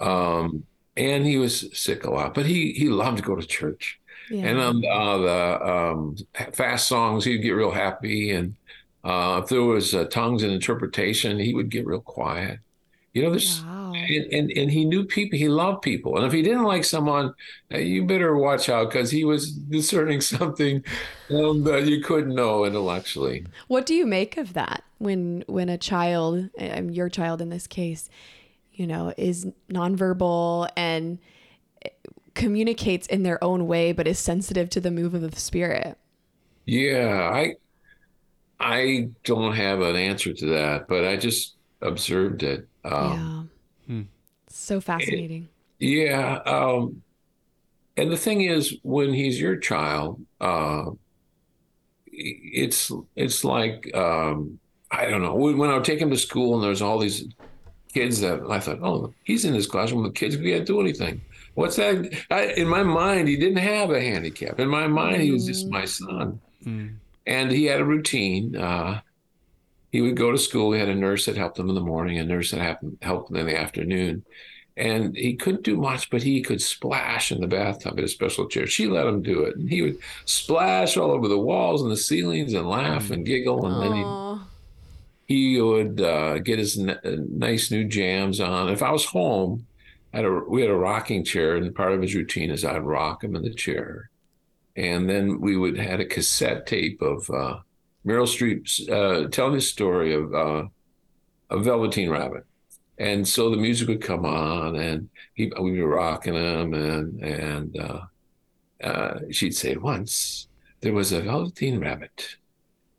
um, 0.00 0.64
and 1.00 1.26
he 1.26 1.38
was 1.38 1.66
sick 1.72 2.04
a 2.04 2.10
lot. 2.10 2.34
But 2.34 2.46
he 2.46 2.72
he 2.72 2.88
loved 2.88 3.18
to 3.18 3.22
go 3.22 3.34
to 3.34 3.46
church. 3.46 3.98
Yeah. 4.30 4.46
And 4.46 4.60
on 4.60 4.84
uh, 4.84 5.18
the 5.18 5.68
um, 5.68 6.16
fast 6.52 6.86
songs, 6.86 7.24
he'd 7.24 7.38
get 7.38 7.50
real 7.50 7.72
happy. 7.72 8.30
And 8.30 8.54
uh, 9.02 9.40
if 9.42 9.48
there 9.48 9.62
was 9.62 9.92
uh, 9.92 10.04
tongues 10.04 10.44
and 10.44 10.52
interpretation, 10.52 11.38
he 11.38 11.52
would 11.52 11.68
get 11.68 11.86
real 11.86 12.00
quiet. 12.00 12.60
You 13.12 13.24
know, 13.24 13.30
there's 13.30 13.60
wow. 13.64 13.92
and, 13.92 14.32
and 14.32 14.50
and 14.52 14.70
he 14.70 14.84
knew 14.84 15.04
people. 15.04 15.36
He 15.36 15.48
loved 15.48 15.82
people. 15.82 16.16
And 16.16 16.26
if 16.26 16.32
he 16.32 16.42
didn't 16.42 16.62
like 16.62 16.84
someone, 16.84 17.34
uh, 17.72 17.78
you 17.78 18.04
better 18.04 18.36
watch 18.36 18.68
out 18.68 18.90
because 18.90 19.10
he 19.10 19.24
was 19.24 19.50
discerning 19.50 20.20
something 20.36 20.84
um, 21.30 21.64
that 21.64 21.86
you 21.86 22.04
couldn't 22.04 22.34
know 22.34 22.64
intellectually. 22.64 23.46
What 23.66 23.84
do 23.84 23.94
you 23.94 24.06
make 24.06 24.36
of 24.36 24.52
that 24.52 24.84
when 24.98 25.42
when 25.48 25.68
a 25.68 25.78
child, 25.78 26.50
um, 26.60 26.90
your 26.90 27.08
child 27.08 27.40
in 27.40 27.48
this 27.48 27.66
case, 27.66 28.08
you 28.80 28.86
know, 28.86 29.12
is 29.18 29.46
nonverbal 29.68 30.66
and 30.74 31.18
communicates 32.32 33.06
in 33.08 33.24
their 33.24 33.42
own 33.44 33.66
way, 33.66 33.92
but 33.92 34.08
is 34.08 34.18
sensitive 34.18 34.70
to 34.70 34.80
the 34.80 34.90
move 34.90 35.12
of 35.12 35.20
the 35.20 35.38
spirit? 35.38 35.98
Yeah, 36.64 37.30
I 37.30 37.56
I 38.58 39.10
don't 39.24 39.54
have 39.54 39.82
an 39.82 39.96
answer 39.96 40.32
to 40.32 40.46
that, 40.46 40.88
but 40.88 41.04
I 41.04 41.16
just 41.16 41.56
observed 41.82 42.42
it. 42.42 42.66
Um, 42.86 43.50
yeah. 43.86 43.94
Hmm. 43.94 44.02
So 44.48 44.80
fascinating. 44.80 45.50
Yeah. 45.78 46.40
Um, 46.46 47.02
and 47.98 48.10
the 48.10 48.16
thing 48.16 48.40
is, 48.40 48.78
when 48.82 49.12
he's 49.12 49.38
your 49.38 49.56
child, 49.56 50.24
uh, 50.40 50.86
it's 52.06 52.90
it's 53.14 53.44
like 53.44 53.94
um, 53.94 54.58
I 54.90 55.04
don't 55.04 55.20
know. 55.20 55.34
When 55.34 55.58
when 55.58 55.68
I 55.68 55.74
would 55.74 55.84
take 55.84 56.00
him 56.00 56.08
to 56.08 56.16
school 56.16 56.54
and 56.54 56.64
there's 56.64 56.80
all 56.80 56.98
these 56.98 57.26
kids 57.92 58.20
that 58.20 58.40
I 58.48 58.60
thought, 58.60 58.80
oh, 58.82 59.12
he's 59.24 59.44
in 59.44 59.54
his 59.54 59.66
classroom 59.66 60.02
with 60.02 60.14
kids. 60.14 60.36
We 60.36 60.52
can't 60.52 60.66
do 60.66 60.80
anything. 60.80 61.20
What's 61.54 61.76
that? 61.76 62.12
I, 62.30 62.52
in 62.52 62.68
my 62.68 62.82
mind, 62.82 63.28
he 63.28 63.36
didn't 63.36 63.58
have 63.58 63.90
a 63.90 64.00
handicap. 64.00 64.60
In 64.60 64.68
my 64.68 64.86
mind, 64.86 65.22
he 65.22 65.32
was 65.32 65.46
just 65.46 65.68
my 65.68 65.82
mm. 65.82 65.88
son, 65.88 66.40
mm. 66.64 66.94
and 67.26 67.50
he 67.50 67.64
had 67.64 67.80
a 67.80 67.84
routine. 67.84 68.56
Uh, 68.56 69.00
he 69.90 70.00
would 70.00 70.16
go 70.16 70.30
to 70.30 70.38
school. 70.38 70.68
We 70.68 70.78
had 70.78 70.88
a 70.88 70.94
nurse 70.94 71.26
that 71.26 71.36
helped 71.36 71.58
him 71.58 71.68
in 71.68 71.74
the 71.74 71.80
morning, 71.80 72.18
a 72.18 72.24
nurse 72.24 72.52
that 72.52 72.60
happened, 72.60 72.98
helped 73.02 73.30
him 73.30 73.36
in 73.36 73.46
the 73.46 73.58
afternoon. 73.58 74.24
And 74.76 75.16
he 75.16 75.34
couldn't 75.34 75.64
do 75.64 75.76
much, 75.76 76.08
but 76.10 76.22
he 76.22 76.40
could 76.40 76.62
splash 76.62 77.32
in 77.32 77.40
the 77.40 77.48
bathtub 77.48 77.98
in 77.98 78.04
a 78.04 78.08
special 78.08 78.48
chair. 78.48 78.66
She 78.66 78.86
let 78.86 79.06
him 79.06 79.20
do 79.20 79.42
it. 79.42 79.56
And 79.56 79.68
he 79.68 79.82
would 79.82 79.98
splash 80.24 80.96
all 80.96 81.10
over 81.10 81.28
the 81.28 81.36
walls 81.38 81.82
and 81.82 81.90
the 81.90 81.96
ceilings 81.96 82.54
and 82.54 82.68
laugh 82.68 83.08
mm. 83.08 83.10
and 83.10 83.26
giggle. 83.26 83.66
And 83.66 83.82
then 83.82 83.92
Aw. 83.92 84.36
he, 84.36 84.40
he 85.30 85.60
would 85.60 86.00
uh, 86.00 86.40
get 86.40 86.58
his 86.58 86.76
n- 86.76 86.90
uh, 86.90 87.16
nice 87.30 87.70
new 87.70 87.84
jams 87.84 88.40
on. 88.40 88.68
If 88.68 88.82
I 88.82 88.90
was 88.90 89.04
home, 89.04 89.64
had 90.12 90.24
a, 90.24 90.30
we 90.48 90.60
had 90.60 90.70
a 90.70 90.76
rocking 90.76 91.24
chair, 91.24 91.54
and 91.54 91.72
part 91.72 91.92
of 91.92 92.02
his 92.02 92.16
routine 92.16 92.50
is 92.50 92.64
I'd 92.64 92.82
rock 92.82 93.22
him 93.22 93.36
in 93.36 93.42
the 93.42 93.54
chair. 93.54 94.10
And 94.74 95.08
then 95.08 95.40
we 95.40 95.56
would 95.56 95.78
had 95.78 96.00
a 96.00 96.04
cassette 96.04 96.66
tape 96.66 97.00
of 97.00 97.30
uh, 97.30 97.60
Meryl 98.04 98.26
Streep's 98.26 98.88
uh, 98.88 99.28
telling 99.30 99.54
his 99.54 99.70
story 99.70 100.12
of 100.14 100.34
uh, 100.34 100.64
a 101.48 101.60
Velveteen 101.60 102.10
Rabbit, 102.10 102.44
and 102.98 103.26
so 103.26 103.50
the 103.50 103.56
music 103.56 103.86
would 103.86 104.02
come 104.02 104.26
on, 104.26 104.74
and 104.74 105.08
he 105.34 105.52
we'd 105.60 105.74
be 105.74 105.80
rocking 105.80 106.34
him, 106.34 106.74
and 106.74 107.22
and 107.22 107.78
uh, 107.78 108.00
uh, 108.82 109.20
she'd 109.30 109.54
say, 109.54 109.76
"Once 109.76 110.48
there 110.80 110.92
was 110.92 111.12
a 111.12 111.20
Velveteen 111.20 111.78
Rabbit, 111.78 112.36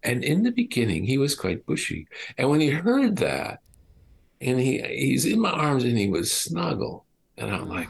and 0.03 0.23
in 0.23 0.43
the 0.43 0.51
beginning 0.51 1.03
he 1.05 1.17
was 1.17 1.35
quite 1.35 1.65
bushy, 1.65 2.07
and 2.37 2.49
when 2.49 2.59
he 2.61 2.69
heard 2.69 3.17
that, 3.17 3.59
and 4.39 4.59
he 4.59 4.81
he's 4.81 5.25
in 5.25 5.39
my 5.39 5.51
arms 5.51 5.83
and 5.83 5.97
he 5.97 6.09
would 6.09 6.27
snuggle, 6.27 7.05
and 7.37 7.51
I'm 7.51 7.67
like, 7.69 7.89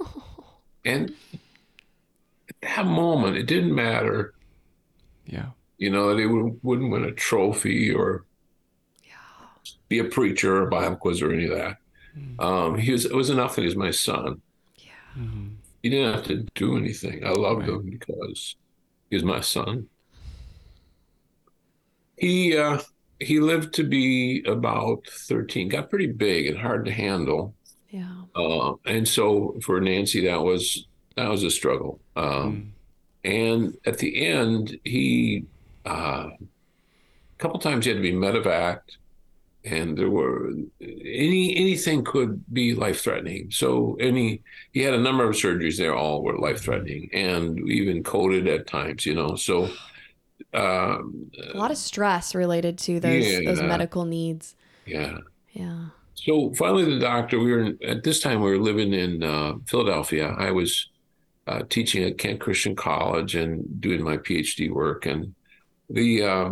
and 0.84 1.12
at 2.48 2.76
that 2.76 2.86
moment 2.86 3.36
it 3.36 3.46
didn't 3.46 3.74
matter." 3.74 4.34
Yeah. 5.26 5.50
you 5.76 5.90
know, 5.90 6.08
that 6.08 6.18
he 6.18 6.24
would, 6.26 6.58
wouldn't 6.62 6.90
win 6.90 7.04
a 7.04 7.12
trophy 7.12 7.92
or 7.92 8.24
be 9.90 9.98
a 9.98 10.04
preacher 10.04 10.62
or 10.62 10.66
Bible 10.70 10.96
quiz 10.96 11.20
or 11.20 11.32
any 11.32 11.44
of 11.44 11.50
that. 11.50 11.76
Um, 12.38 12.78
he 12.78 12.92
was, 12.92 13.04
it 13.04 13.14
was 13.14 13.28
enough 13.30 13.54
that 13.56 13.62
he's 13.64 13.76
my 13.76 13.90
son. 13.90 14.40
Yeah. 14.76 15.20
He 15.82 15.90
didn't 15.90 16.14
have 16.14 16.24
to 16.28 16.46
do 16.54 16.76
anything. 16.78 17.24
I 17.26 17.30
loved 17.30 17.60
Right. 17.60 17.68
him 17.68 17.90
because 17.90 18.56
he 19.10 19.16
was 19.16 19.24
my 19.24 19.40
son. 19.40 19.88
He 22.18 22.56
uh, 22.56 22.78
he 23.20 23.40
lived 23.40 23.74
to 23.74 23.84
be 23.84 24.42
about 24.46 25.06
thirteen. 25.06 25.68
Got 25.68 25.90
pretty 25.90 26.06
big 26.06 26.46
and 26.46 26.58
hard 26.58 26.84
to 26.84 26.92
handle. 26.92 27.54
Yeah. 27.90 28.22
Uh, 28.34 28.74
and 28.84 29.08
so 29.08 29.56
for 29.62 29.80
Nancy, 29.80 30.26
that 30.26 30.42
was 30.42 30.86
that 31.16 31.28
was 31.28 31.42
a 31.42 31.50
struggle. 31.50 32.00
Um, 32.16 32.72
And 33.24 33.76
at 33.84 33.98
the 33.98 34.26
end, 34.26 34.78
he 34.84 35.44
uh, 35.84 36.28
a 36.30 37.38
couple 37.38 37.58
times 37.58 37.84
he 37.84 37.90
had 37.90 37.98
to 37.98 38.02
be 38.02 38.12
medevaced, 38.12 38.96
and 39.64 39.98
there 39.98 40.10
were 40.10 40.52
any 40.80 41.56
anything 41.56 42.04
could 42.04 42.44
be 42.52 42.74
life 42.74 43.00
threatening. 43.00 43.50
So 43.50 43.96
any 44.00 44.42
he 44.72 44.80
had 44.82 44.94
a 44.94 45.00
number 45.00 45.24
of 45.28 45.34
surgeries. 45.34 45.76
They 45.76 45.88
all 45.88 46.22
were 46.22 46.38
life 46.38 46.60
threatening 46.62 47.10
and 47.12 47.58
even 47.68 48.02
coded 48.02 48.46
at 48.46 48.66
times. 48.66 49.04
You 49.04 49.14
know, 49.14 49.36
so. 49.36 49.68
Um, 50.54 51.30
A 51.52 51.56
lot 51.56 51.70
of 51.70 51.76
stress 51.76 52.34
related 52.34 52.78
to 52.78 53.00
those 53.00 53.24
those 53.44 53.60
Yeah. 53.60 53.66
medical 53.66 54.04
needs. 54.04 54.56
yeah. 54.86 55.18
Yeah. 55.52 55.86
So 56.14 56.52
finally, 56.54 56.84
the 56.84 56.98
doctor. 56.98 57.38
We 57.38 57.52
were 57.52 57.60
in, 57.60 57.78
at 57.82 58.02
this 58.02 58.20
time 58.20 58.40
we 58.40 58.50
were 58.50 58.58
living 58.58 58.92
in 58.92 59.22
uh, 59.22 59.54
Philadelphia. 59.66 60.34
I 60.38 60.50
was 60.50 60.88
uh, 61.46 61.62
teaching 61.68 62.02
at 62.04 62.18
Kent 62.18 62.40
Christian 62.40 62.74
College 62.76 63.34
and 63.34 63.80
doing 63.80 64.02
my 64.02 64.16
PhD 64.16 64.70
work, 64.70 65.06
and 65.06 65.34
the 65.90 66.22
uh, 66.22 66.50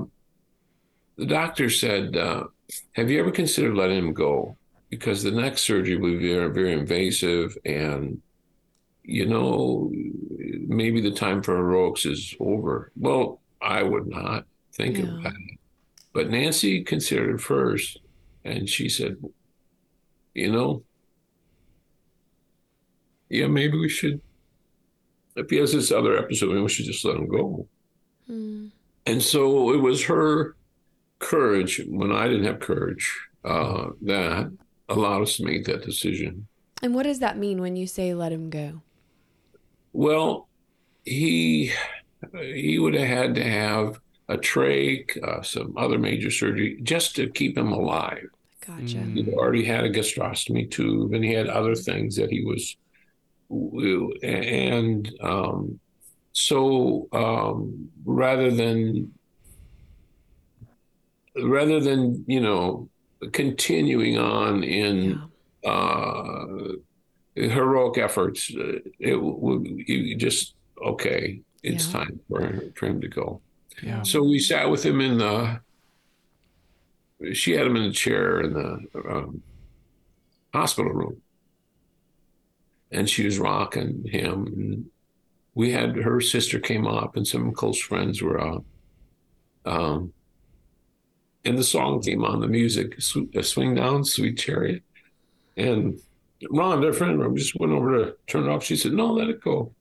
the 1.16 1.26
doctor 1.26 1.68
said, 1.70 2.16
uh, 2.16 2.44
"Have 2.92 3.10
you 3.10 3.18
ever 3.20 3.30
considered 3.30 3.74
letting 3.76 3.98
him 3.98 4.12
go? 4.12 4.56
Because 4.90 5.22
the 5.22 5.30
next 5.32 5.62
surgery 5.62 5.96
will 5.96 6.18
be 6.18 6.28
very, 6.32 6.50
very 6.52 6.72
invasive, 6.72 7.56
and 7.64 8.20
you 9.02 9.26
know 9.26 9.90
maybe 10.68 11.00
the 11.00 11.10
time 11.12 11.42
for 11.42 11.56
heroics 11.56 12.06
is 12.06 12.34
over." 12.40 12.92
Well, 12.96 13.40
I 13.66 13.82
would 13.82 14.06
not 14.06 14.46
think 14.74 14.98
of 14.98 15.06
Yeah. 15.06 15.20
that, 15.24 15.32
but 16.12 16.30
Nancy 16.30 16.82
considered 16.84 17.34
it 17.34 17.40
first, 17.40 17.98
and 18.44 18.68
she 18.68 18.88
said, 18.88 19.16
you 20.34 20.52
know, 20.52 20.84
yeah, 23.28 23.48
maybe 23.48 23.76
we 23.76 23.88
should. 23.88 24.20
If 25.34 25.50
he 25.50 25.56
has 25.56 25.72
this 25.72 25.90
other 25.90 26.16
episode, 26.16 26.50
maybe 26.50 26.60
we 26.62 26.68
should 26.68 26.86
just 26.86 27.04
let 27.04 27.16
him 27.16 27.28
go. 27.28 27.66
Mm. 28.30 28.70
And 29.04 29.22
so 29.22 29.72
it 29.72 29.78
was 29.78 30.04
her 30.04 30.54
courage 31.18 31.80
when 31.88 32.12
I 32.12 32.28
didn't 32.28 32.44
have 32.44 32.60
courage 32.60 33.12
uh, 33.44 33.88
that 34.02 34.50
allowed 34.88 35.22
us 35.22 35.36
to 35.38 35.44
make 35.44 35.64
that 35.66 35.84
decision. 35.84 36.46
And 36.82 36.94
what 36.94 37.02
does 37.02 37.18
that 37.18 37.36
mean 37.36 37.60
when 37.60 37.74
you 37.76 37.86
say 37.86 38.14
let 38.14 38.32
him 38.32 38.48
go? 38.48 38.82
Well, 39.92 40.48
he 41.04 41.72
he 42.42 42.78
would 42.78 42.94
have 42.94 43.08
had 43.08 43.34
to 43.36 43.44
have 43.44 44.00
a 44.28 44.36
trach, 44.36 45.16
uh, 45.22 45.42
some 45.42 45.74
other 45.76 45.98
major 45.98 46.30
surgery, 46.30 46.78
just 46.82 47.14
to 47.16 47.28
keep 47.30 47.56
him 47.56 47.72
alive. 47.72 48.26
Gotcha. 48.66 48.98
He'd 49.14 49.28
already 49.34 49.64
had 49.64 49.84
a 49.84 49.90
gastrostomy 49.90 50.68
tube, 50.70 51.12
and 51.14 51.24
he 51.24 51.32
had 51.32 51.46
other 51.48 51.74
things 51.76 52.16
that 52.16 52.30
he 52.30 52.42
was, 52.44 52.76
and 54.22 55.12
um, 55.20 55.78
so 56.32 57.06
um, 57.12 57.88
rather 58.04 58.50
than 58.50 59.12
rather 61.42 61.80
than 61.80 62.24
you 62.26 62.40
know 62.40 62.88
continuing 63.32 64.18
on 64.18 64.62
in 64.64 65.20
Yeah. 65.62 65.70
uh, 65.70 66.72
heroic 67.34 67.98
efforts, 67.98 68.52
uh, 68.54 68.78
it 68.98 69.16
would 69.16 69.66
you 69.86 70.16
just 70.16 70.54
okay. 70.84 71.40
It's 71.62 71.86
Yeah. 71.86 71.92
time 71.92 72.20
for, 72.28 72.62
for 72.74 72.86
him 72.86 73.00
to 73.00 73.08
go. 73.08 73.40
Yeah. 73.82 74.02
So 74.02 74.22
we 74.22 74.38
sat 74.38 74.70
with 74.70 74.84
him 74.84 75.00
in 75.00 75.18
the. 75.18 75.60
She 77.32 77.52
had 77.52 77.66
him 77.66 77.76
in 77.76 77.84
a 77.84 77.92
chair 77.92 78.40
in 78.40 78.52
the 78.52 78.78
um, 79.08 79.42
hospital 80.52 80.92
room, 80.92 81.22
and 82.90 83.08
she 83.08 83.24
was 83.24 83.38
rocking 83.38 84.04
him. 84.06 84.46
And 84.46 84.90
we 85.54 85.70
had 85.72 85.96
her 85.96 86.20
sister 86.20 86.58
came 86.60 86.86
up, 86.86 87.16
and 87.16 87.26
some 87.26 87.52
close 87.52 87.80
friends 87.80 88.20
were 88.22 88.38
up. 88.40 88.64
Um, 89.64 90.12
and 91.44 91.56
the 91.56 91.64
song 91.64 92.02
came 92.02 92.24
on, 92.24 92.40
the 92.40 92.48
music, 92.48 92.98
uh, 93.36 93.42
"Swing 93.42 93.74
Down, 93.74 94.04
Sweet 94.04 94.36
Chariot," 94.38 94.82
and 95.56 95.98
Ron, 96.50 96.80
their 96.82 96.92
friend 96.92 97.36
just 97.36 97.58
went 97.58 97.72
over 97.72 97.96
to 98.04 98.16
turn 98.26 98.44
it 98.44 98.50
off. 98.50 98.62
She 98.64 98.76
said, 98.76 98.92
"No, 98.92 99.12
let 99.12 99.28
it 99.28 99.40
go," 99.40 99.74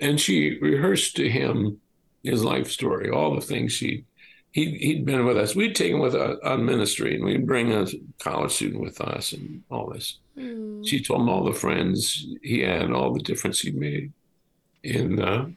and 0.00 0.20
she 0.20 0.58
rehearsed 0.60 1.16
to 1.16 1.28
him 1.28 1.80
his 2.22 2.44
life 2.44 2.70
story, 2.70 3.10
all 3.10 3.34
the 3.34 3.40
things 3.40 3.72
she 3.72 4.04
he 4.52 4.76
he'd 4.78 5.04
been 5.04 5.24
with 5.24 5.36
us. 5.36 5.54
We'd 5.54 5.76
take 5.76 5.92
him 5.92 6.00
with 6.00 6.14
us 6.14 6.38
on 6.42 6.64
ministry, 6.64 7.14
and 7.14 7.24
we'd 7.24 7.46
bring 7.46 7.72
a 7.72 7.86
college 8.18 8.52
student 8.52 8.82
with 8.82 9.00
us, 9.00 9.32
and 9.32 9.62
all 9.70 9.90
this. 9.90 10.18
Mm. 10.36 10.86
She 10.86 11.02
told 11.02 11.22
him 11.22 11.28
all 11.28 11.44
the 11.44 11.52
friends 11.52 12.26
he 12.42 12.60
had, 12.60 12.90
all 12.90 13.12
the 13.12 13.22
difference 13.22 13.60
he 13.60 13.70
made 13.70 14.12
in 14.82 15.20
uh, 15.22 15.50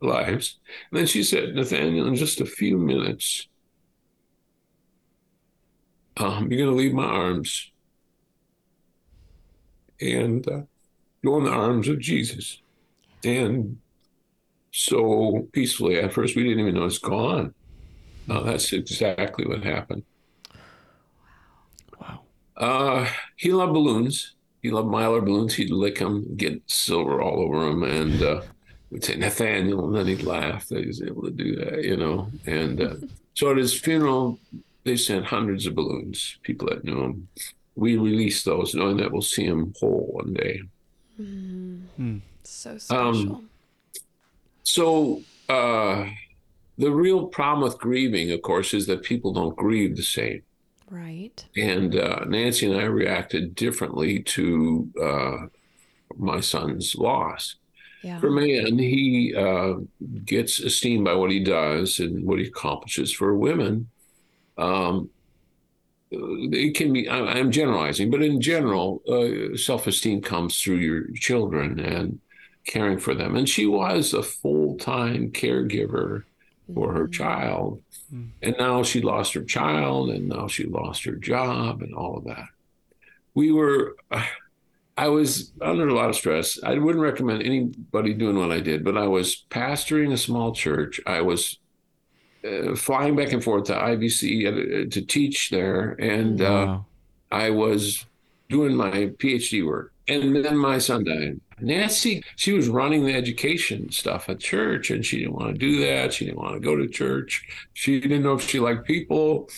lives. 0.00 0.58
And 0.90 1.00
then 1.00 1.06
she 1.06 1.22
said, 1.22 1.54
Nathaniel, 1.54 2.06
in 2.06 2.14
just 2.14 2.40
a 2.40 2.46
few 2.46 2.78
minutes, 2.78 3.48
um, 6.16 6.50
you're 6.50 6.64
going 6.64 6.76
to 6.76 6.82
leave 6.82 6.94
my 6.94 7.04
arms 7.04 7.72
and 10.00 10.46
uh, 10.48 10.62
go 11.24 11.38
in 11.38 11.44
the 11.44 11.50
arms 11.50 11.88
of 11.88 11.98
Jesus. 11.98 12.60
And 13.24 13.78
so 14.76 15.48
peacefully, 15.52 15.98
at 15.98 16.12
first, 16.12 16.36
we 16.36 16.42
didn't 16.42 16.60
even 16.60 16.74
know 16.74 16.84
it's 16.84 16.98
gone. 16.98 17.54
No, 18.26 18.42
that's 18.42 18.74
exactly 18.74 19.46
what 19.46 19.64
happened. 19.64 20.02
Wow. 21.98 22.20
Uh, 22.58 23.08
he 23.36 23.52
loved 23.52 23.72
balloons. 23.72 24.34
He 24.60 24.70
loved 24.70 24.88
Mylar 24.88 25.24
balloons. 25.24 25.54
He'd 25.54 25.70
lick 25.70 25.98
them, 25.98 26.36
get 26.36 26.60
silver 26.66 27.22
all 27.22 27.40
over 27.40 27.64
them, 27.64 27.84
and 27.84 28.22
uh, 28.22 28.42
we'd 28.90 29.02
say 29.02 29.16
Nathaniel, 29.16 29.86
and 29.86 29.96
then 29.96 30.08
he'd 30.08 30.26
laugh 30.26 30.68
that 30.68 30.80
he 30.80 30.86
was 30.88 31.00
able 31.00 31.22
to 31.22 31.30
do 31.30 31.56
that, 31.56 31.82
you 31.82 31.96
know. 31.96 32.30
And 32.44 32.78
uh, 32.78 32.94
so 33.34 33.50
at 33.50 33.56
his 33.56 33.72
funeral, 33.72 34.38
they 34.84 34.98
sent 34.98 35.24
hundreds 35.24 35.66
of 35.66 35.74
balloons. 35.74 36.36
People 36.42 36.68
that 36.68 36.84
knew 36.84 37.02
him. 37.02 37.28
We 37.76 37.96
released 37.96 38.44
those, 38.44 38.74
knowing 38.74 38.98
that 38.98 39.10
we'll 39.10 39.22
see 39.22 39.46
him 39.46 39.72
whole 39.80 40.10
one 40.12 40.34
day. 40.34 40.60
Mm. 41.18 41.80
Hmm. 41.96 42.18
So 42.44 42.76
special. 42.76 43.42
So 44.66 45.22
uh, 45.48 46.06
the 46.76 46.90
real 46.90 47.26
problem 47.28 47.62
with 47.62 47.78
grieving, 47.78 48.32
of 48.32 48.42
course, 48.42 48.74
is 48.74 48.86
that 48.88 49.04
people 49.04 49.32
don't 49.32 49.54
grieve 49.54 49.96
the 49.96 50.02
same. 50.02 50.42
Right. 50.90 51.44
And 51.56 51.94
uh, 51.94 52.24
Nancy 52.26 52.70
and 52.70 52.80
I 52.80 52.84
reacted 52.84 53.54
differently 53.54 54.24
to 54.24 54.90
uh, 55.00 55.36
my 56.16 56.40
son's 56.40 56.96
loss. 56.96 57.54
Yeah. 58.02 58.18
For 58.18 58.28
man, 58.28 58.76
he 58.76 59.34
uh, 59.36 59.74
gets 60.24 60.58
esteemed 60.58 61.04
by 61.04 61.14
what 61.14 61.30
he 61.30 61.42
does 61.42 62.00
and 62.00 62.26
what 62.26 62.40
he 62.40 62.46
accomplishes. 62.46 63.12
For 63.12 63.36
women, 63.36 63.88
um, 64.58 65.10
it 66.10 66.74
can 66.74 66.92
be, 66.92 67.08
I, 67.08 67.38
am 67.38 67.52
generalizing, 67.52 68.10
but 68.10 68.22
in 68.22 68.40
general, 68.40 69.00
uh, 69.08 69.56
self 69.56 69.86
esteem 69.86 70.22
comes 70.22 70.60
through 70.60 70.76
your 70.76 71.06
children 71.14 71.78
and 71.78 72.20
caring 72.66 72.98
for 72.98 73.14
them. 73.14 73.36
And 73.36 73.48
she 73.48 73.66
was 73.66 74.12
a 74.12 74.22
full 74.22 74.76
time 74.76 75.30
caregiver 75.30 76.24
for 76.72 76.92
her 76.92 77.08
child. 77.08 77.82
And 78.42 78.56
now 78.58 78.82
she 78.82 79.00
lost 79.00 79.34
her 79.34 79.44
child 79.44 80.10
and 80.10 80.28
now 80.28 80.48
she 80.48 80.64
lost 80.64 81.04
her 81.04 81.16
job 81.16 81.82
and 81.82 81.94
all 81.94 82.18
of 82.18 82.24
that. 82.24 82.48
We 83.34 83.52
were, 83.52 83.96
I 84.98 85.08
was 85.08 85.52
under 85.60 85.86
a 85.88 85.94
lot 85.94 86.08
of 86.08 86.16
stress. 86.16 86.58
I 86.62 86.78
wouldn't 86.78 87.02
recommend 87.02 87.42
anybody 87.42 88.14
doing 88.14 88.38
what 88.38 88.50
I 88.50 88.60
did, 88.60 88.82
but 88.82 88.96
I 88.96 89.06
was 89.06 89.44
pastoring 89.50 90.12
a 90.12 90.16
small 90.16 90.52
church. 90.52 91.00
I 91.06 91.20
was 91.20 91.58
uh, 92.42 92.74
flying 92.74 93.14
back 93.14 93.32
and 93.32 93.44
forth 93.44 93.64
to 93.64 93.74
IBC 93.74 94.46
uh, 94.86 94.90
to 94.90 95.02
teach 95.02 95.50
there. 95.50 95.90
And 95.98 96.40
uh, 96.40 96.78
I 97.30 97.50
was 97.50 98.06
doing 98.48 98.74
my 98.74 98.90
PhD 98.90 99.66
work. 99.66 99.92
And 100.08 100.44
then 100.44 100.56
my 100.56 100.78
son 100.78 101.04
died. 101.04 101.40
Nancy, 101.60 102.22
she 102.36 102.52
was 102.52 102.68
running 102.68 103.04
the 103.06 103.14
education 103.14 103.90
stuff 103.90 104.28
at 104.28 104.40
church, 104.40 104.90
and 104.90 105.04
she 105.04 105.18
didn't 105.20 105.34
want 105.34 105.52
to 105.52 105.58
do 105.58 105.80
that. 105.80 106.12
She 106.12 106.26
didn't 106.26 106.38
want 106.38 106.54
to 106.54 106.60
go 106.60 106.76
to 106.76 106.86
church. 106.88 107.44
She 107.72 108.00
didn't 108.00 108.22
know 108.22 108.34
if 108.34 108.48
she 108.48 108.60
liked 108.60 108.86
people. 108.86 109.48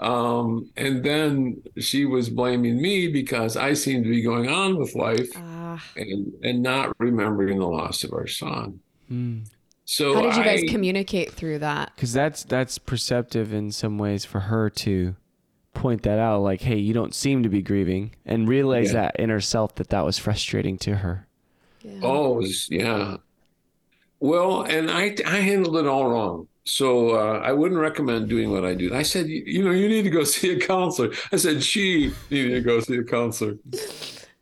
Um, 0.00 0.70
and 0.76 1.04
then 1.04 1.62
she 1.78 2.04
was 2.04 2.28
blaming 2.28 2.82
me 2.82 3.06
because 3.08 3.56
I 3.56 3.74
seemed 3.74 4.04
to 4.04 4.10
be 4.10 4.22
going 4.22 4.48
on 4.48 4.76
with 4.76 4.94
life 4.96 5.30
Ah. 5.36 5.82
and, 5.96 6.32
and 6.42 6.62
not 6.62 6.94
remembering 6.98 7.60
the 7.60 7.66
loss 7.68 8.02
of 8.02 8.12
our 8.12 8.26
son. 8.26 8.80
Mm. 9.10 9.44
So 9.84 10.14
How 10.14 10.22
did 10.22 10.36
you 10.36 10.42
guys 10.44 10.62
I- 10.64 10.66
communicate 10.66 11.30
through 11.32 11.60
that? 11.60 11.92
Because 11.94 12.12
that's 12.12 12.42
that's 12.42 12.78
perceptive 12.78 13.52
in 13.52 13.70
some 13.70 13.96
ways 13.98 14.24
for 14.24 14.40
her 14.40 14.68
to 14.70 15.14
point 15.74 16.02
that 16.02 16.18
out. 16.18 16.40
Like, 16.42 16.62
hey, 16.62 16.76
you 16.78 16.92
don't 16.94 17.14
seem 17.14 17.42
to 17.44 17.48
be 17.48 17.62
grieving, 17.62 18.12
and 18.26 18.48
realize 18.48 18.88
Yeah. 18.92 19.02
that 19.02 19.20
in 19.20 19.30
herself 19.30 19.74
that 19.76 19.90
that 19.90 20.04
was 20.04 20.18
frustrating 20.18 20.76
to 20.78 20.96
her. 20.96 21.23
Yeah. 21.84 22.00
Oh, 22.02 22.32
was, 22.34 22.68
yeah. 22.70 23.18
Well, 24.18 24.62
and 24.62 24.90
I 24.90 25.14
I 25.26 25.40
handled 25.40 25.76
it 25.76 25.86
all 25.86 26.08
wrong. 26.08 26.48
So 26.64 27.10
uh, 27.10 27.40
I 27.40 27.52
wouldn't 27.52 27.78
recommend 27.78 28.30
doing 28.30 28.50
what 28.50 28.64
I 28.64 28.74
do. 28.74 28.94
I 28.94 29.02
said, 29.02 29.28
you, 29.28 29.42
you 29.46 29.62
know, 29.62 29.70
you 29.70 29.86
need 29.86 30.02
to 30.04 30.10
go 30.10 30.24
see 30.34 30.52
a 30.52 30.58
counselor. 30.58 31.12
I 31.30 31.36
said 31.36 31.62
she 31.62 32.12
needed 32.30 32.54
to 32.54 32.60
go 32.62 32.80
see 32.80 32.96
a 32.96 33.04
counselor. 33.04 33.56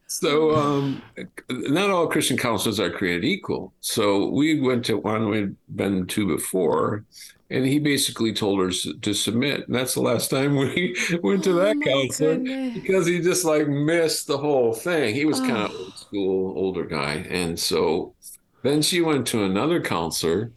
So 0.06 0.54
um, 0.54 1.02
not 1.48 1.90
all 1.90 2.06
Christian 2.06 2.36
counselors 2.36 2.78
are 2.78 2.90
created 2.90 3.24
equal. 3.24 3.72
So 3.80 4.28
we 4.28 4.60
went 4.60 4.84
to 4.84 4.98
one 4.98 5.28
we'd 5.28 5.56
been 5.74 6.06
to 6.08 6.26
before, 6.26 7.04
and 7.52 7.66
he 7.66 7.78
basically 7.78 8.32
told 8.32 8.58
her 8.60 8.70
to 9.02 9.12
submit. 9.14 9.66
And 9.66 9.74
that's 9.76 9.94
the 9.94 10.00
last 10.02 10.30
time 10.30 10.56
we 10.62 10.96
went 11.22 11.44
to 11.44 11.50
Oh 11.52 11.54
that 11.64 11.76
my 11.76 11.84
counselor 11.84 12.34
goodness. 12.36 12.74
because 12.74 13.06
he 13.06 13.20
just 13.20 13.44
like 13.44 13.68
missed 13.68 14.26
the 14.26 14.38
whole 14.38 14.72
thing. 14.74 15.14
He 15.14 15.24
was 15.24 15.40
kind 15.40 15.58
of 15.58 15.70
Oh. 15.72 15.78
old 15.84 15.94
school, 15.98 16.54
older 16.56 16.84
guy, 16.84 17.26
and 17.30 17.58
so 17.58 18.14
then 18.62 18.82
she 18.82 19.00
went 19.00 19.26
to 19.28 19.44
another 19.44 19.80
counselor 19.80 20.52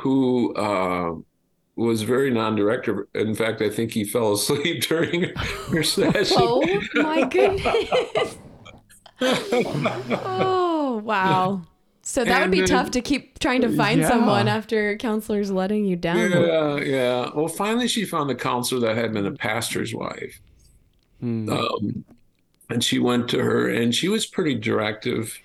who 0.00 0.54
uh, 0.54 1.14
was 1.76 2.02
very 2.02 2.30
non-directive. 2.30 2.96
In 3.14 3.34
fact, 3.34 3.60
I 3.62 3.70
think 3.70 3.92
he 3.92 4.04
fell 4.04 4.32
asleep 4.34 4.82
during 4.88 5.32
her 5.70 5.82
session. 5.82 6.36
Oh 6.40 6.80
my 6.94 7.24
goodness. 7.28 8.36
oh 9.20 11.00
wow. 11.04 11.62
So 12.04 12.24
that 12.24 12.40
would 12.42 12.50
be 12.50 12.58
then- 12.58 12.68
tough 12.68 12.90
to 12.92 13.00
keep 13.00 13.38
trying 13.38 13.60
to 13.62 13.68
find 13.76 14.00
Yeah. 14.00 14.08
someone 14.08 14.48
after 14.48 14.96
counselors 14.96 15.50
letting 15.52 15.84
you 15.84 15.94
down. 15.96 16.30
Yeah, 16.32 16.76
yeah. 16.78 17.30
Well, 17.34 17.46
finally, 17.48 17.86
she 17.86 18.04
found 18.04 18.30
a 18.30 18.34
counselor 18.34 18.80
that 18.88 18.96
had 18.96 19.12
been 19.12 19.26
a 19.26 19.32
pastor's 19.32 19.94
wife. 19.94 20.40
Mm. 21.22 21.48
um, 21.50 22.04
and 22.68 22.82
she 22.82 22.98
went 22.98 23.28
to 23.28 23.38
her 23.38 23.68
and 23.68 23.94
she 23.94 24.08
was 24.08 24.26
pretty 24.26 24.56
directive 24.56 25.38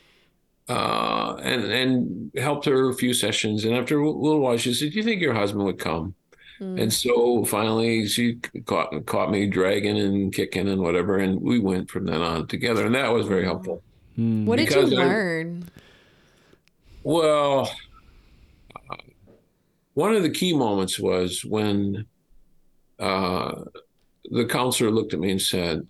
uh, 0.67 1.36
and 1.43 1.63
and 1.65 2.32
helped 2.36 2.65
her 2.65 2.89
a 2.89 2.93
few 2.96 3.13
sessions 3.13 3.63
and 3.63 3.76
after 3.76 4.00
a 4.00 4.10
little 4.10 4.39
while 4.39 4.58
she 4.58 4.74
said 4.74 4.89
do 4.91 4.98
you 4.98 5.04
think 5.04 5.22
your 5.22 5.34
husband 5.36 5.63
would 5.65 5.78
come 5.78 6.15
Mm. 6.60 6.82
and 6.82 6.91
so 6.91 7.46
finally 7.46 8.08
she 8.08 8.39
caught 8.65 9.06
caught 9.06 9.30
me 9.30 9.46
dragging 9.46 10.00
and 10.00 10.34
kicking 10.34 10.67
and 10.67 10.82
whatever 10.82 11.17
and 11.20 11.39
we 11.39 11.60
went 11.60 11.91
from 11.91 12.06
then 12.08 12.22
on 12.24 12.48
together 12.48 12.84
and 12.88 12.96
that 12.96 13.13
was 13.13 13.28
very 13.28 13.43
helpful 13.46 13.84
Mm. 14.17 14.46
What 14.46 14.56
did 14.58 14.70
Because 14.70 14.91
you 14.91 15.00
I- 15.00 15.06
learn? 15.06 15.70
Well 17.08 17.70
one 19.98 20.13
of 20.13 20.22
the 20.22 20.30
key 20.30 20.56
moments 20.56 21.00
was 21.00 21.43
when 21.43 22.06
uh, 23.00 23.63
the 24.30 24.46
counselor 24.46 24.91
looked 24.91 25.15
at 25.15 25.20
me 25.20 25.32
and 25.32 25.41
said, 25.41 25.88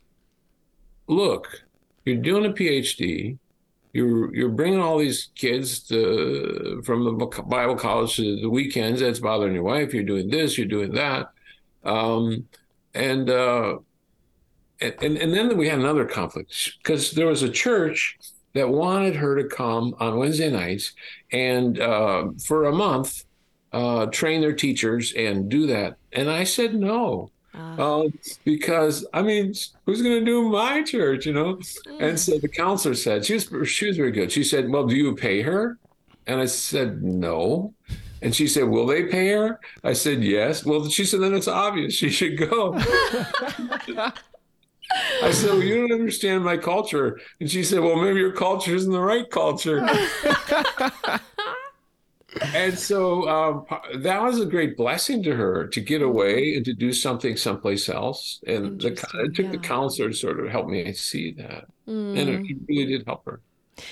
"Look, 1.08 1.66
you're 2.06 2.16
doing 2.16 2.46
a 2.46 2.54
PhD. 2.54 3.38
You're 3.92 4.34
you're 4.34 4.48
bringing 4.48 4.80
all 4.80 4.98
these 4.98 5.28
kids 5.36 5.82
to, 5.90 6.82
from 6.86 7.04
the 7.04 7.26
Bible 7.26 7.76
college 7.76 8.16
to 8.16 8.40
the 8.40 8.50
weekends. 8.50 9.02
That's 9.02 9.20
bothering 9.20 9.56
your 9.56 9.64
wife. 9.64 9.94
You're 9.94 10.04
doing 10.04 10.30
this. 10.30 10.58
You're 10.58 10.68
doing 10.68 10.94
that, 10.94 11.28
um, 11.84 12.48
and, 12.94 13.30
uh, 13.30 13.80
and 14.80 14.94
and 15.02 15.18
and 15.18 15.34
then 15.34 15.58
we 15.58 15.68
had 15.68 15.80
another 15.80 16.06
conflict 16.06 16.78
because 16.82 17.12
there 17.12 17.28
was 17.28 17.44
a 17.44 17.52
church." 17.52 18.18
That 18.58 18.70
wanted 18.70 19.16
her 19.16 19.36
to 19.36 19.48
come 19.48 19.96
on 20.00 20.18
Wednesday 20.18 20.50
nights 20.50 20.94
and 21.32 21.80
uh, 21.80 22.30
for 22.44 22.66
a 22.66 22.72
month 22.72 23.24
uh, 23.72 24.08
train 24.08 24.42
their 24.42 24.54
teachers 24.54 25.14
and 25.14 25.48
do 25.48 25.68
that. 25.68 25.98
And 26.12 26.28
I 26.28 26.44
said 26.44 26.74
no. 26.74 27.30
Um, 27.54 28.18
because 28.46 29.06
I 29.14 29.22
mean, 29.22 29.54
who's 29.86 30.02
going 30.02 30.20
to 30.20 30.26
do 30.26 30.50
my 30.50 30.82
church, 30.82 31.28
you 31.28 31.34
know? 31.34 31.60
And 32.00 32.20
so 32.20 32.40
the 32.40 32.48
counselor 32.48 32.96
said 32.96 33.26
she 33.26 33.36
was 33.36 33.70
she 33.70 33.86
was 33.86 33.98
very 33.98 34.12
good. 34.12 34.32
She 34.32 34.44
said, 34.44 34.70
"Well, 34.70 34.88
do 34.88 34.96
you 34.96 35.16
pay 35.16 35.44
her?" 35.44 35.78
And 36.26 36.40
I 36.42 36.46
said, 36.46 37.04
"No." 37.04 37.76
And 38.24 38.36
she 38.36 38.48
said, 38.48 38.64
"Will 38.64 38.88
they 38.88 39.04
pay 39.04 39.30
her?" 39.30 39.60
I 39.84 39.94
said, 39.94 40.24
"Yes." 40.24 40.66
Well, 40.66 40.90
she 40.90 41.06
said, 41.06 41.22
"Then 41.22 41.36
it's 41.36 41.48
obvious 41.48 41.94
she 41.94 42.10
should 42.10 42.38
go." 42.38 42.76
I 45.24 45.32
said, 45.32 45.52
"Well, 45.52 45.64
you 45.64 45.88
don't 45.88 46.00
understand 46.00 46.44
my 46.44 46.58
culture." 46.58 47.20
And 47.40 47.50
she 47.50 47.64
said, 47.64 47.80
"Well, 47.80 47.96
maybe 47.96 48.20
your 48.20 48.34
culture 48.34 48.76
isn't 48.76 48.92
the 48.92 49.02
right 49.02 49.30
culture." 49.30 49.88
and 52.54 52.78
so 52.78 53.28
um, 53.28 53.66
that 54.02 54.22
was 54.22 54.40
a 54.40 54.46
great 54.46 54.78
blessing 54.78 55.24
to 55.24 55.36
her 55.36 55.68
to 55.68 55.82
get 55.82 56.02
away 56.02 56.56
and 56.56 56.66
to 56.66 56.74
do 56.74 56.94
something 56.94 57.36
someplace 57.36 57.90
else. 57.90 58.40
And 58.46 58.80
the, 58.80 58.90
it 58.90 59.36
took 59.36 59.52
the 59.52 59.58
counselor 59.58 60.10
to 60.10 60.16
sort 60.16 60.40
of 60.40 60.50
help 60.50 60.68
me 60.68 60.94
see 60.94 61.34
that, 61.34 61.66
and 61.88 62.16
Mm. 62.16 62.50
it 62.50 62.58
really 62.68 62.86
did 62.86 63.06
help 63.06 63.26
her. 63.26 63.42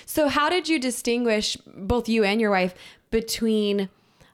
So, 0.06 0.28
how 0.28 0.50
did 0.50 0.68
you 0.68 0.80
distinguish 0.80 1.58
both 1.66 2.10
you 2.10 2.24
and 2.24 2.42
your 2.42 2.52
wife 2.52 2.76
between 3.12 3.90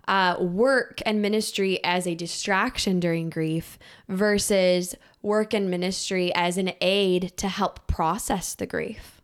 uh, 0.08 0.36
work 0.40 1.02
and 1.06 1.22
ministry 1.22 1.80
as 1.84 2.08
a 2.08 2.16
distraction 2.16 3.00
during 3.00 3.30
grief 3.30 3.78
versus 4.10 4.96
work 5.22 5.54
and 5.54 5.70
ministry 5.70 6.34
as 6.34 6.58
an 6.58 6.72
aid 6.82 7.34
to 7.38 7.48
help 7.48 7.88
process 7.88 8.56
the 8.56 8.66
grief? 8.66 9.22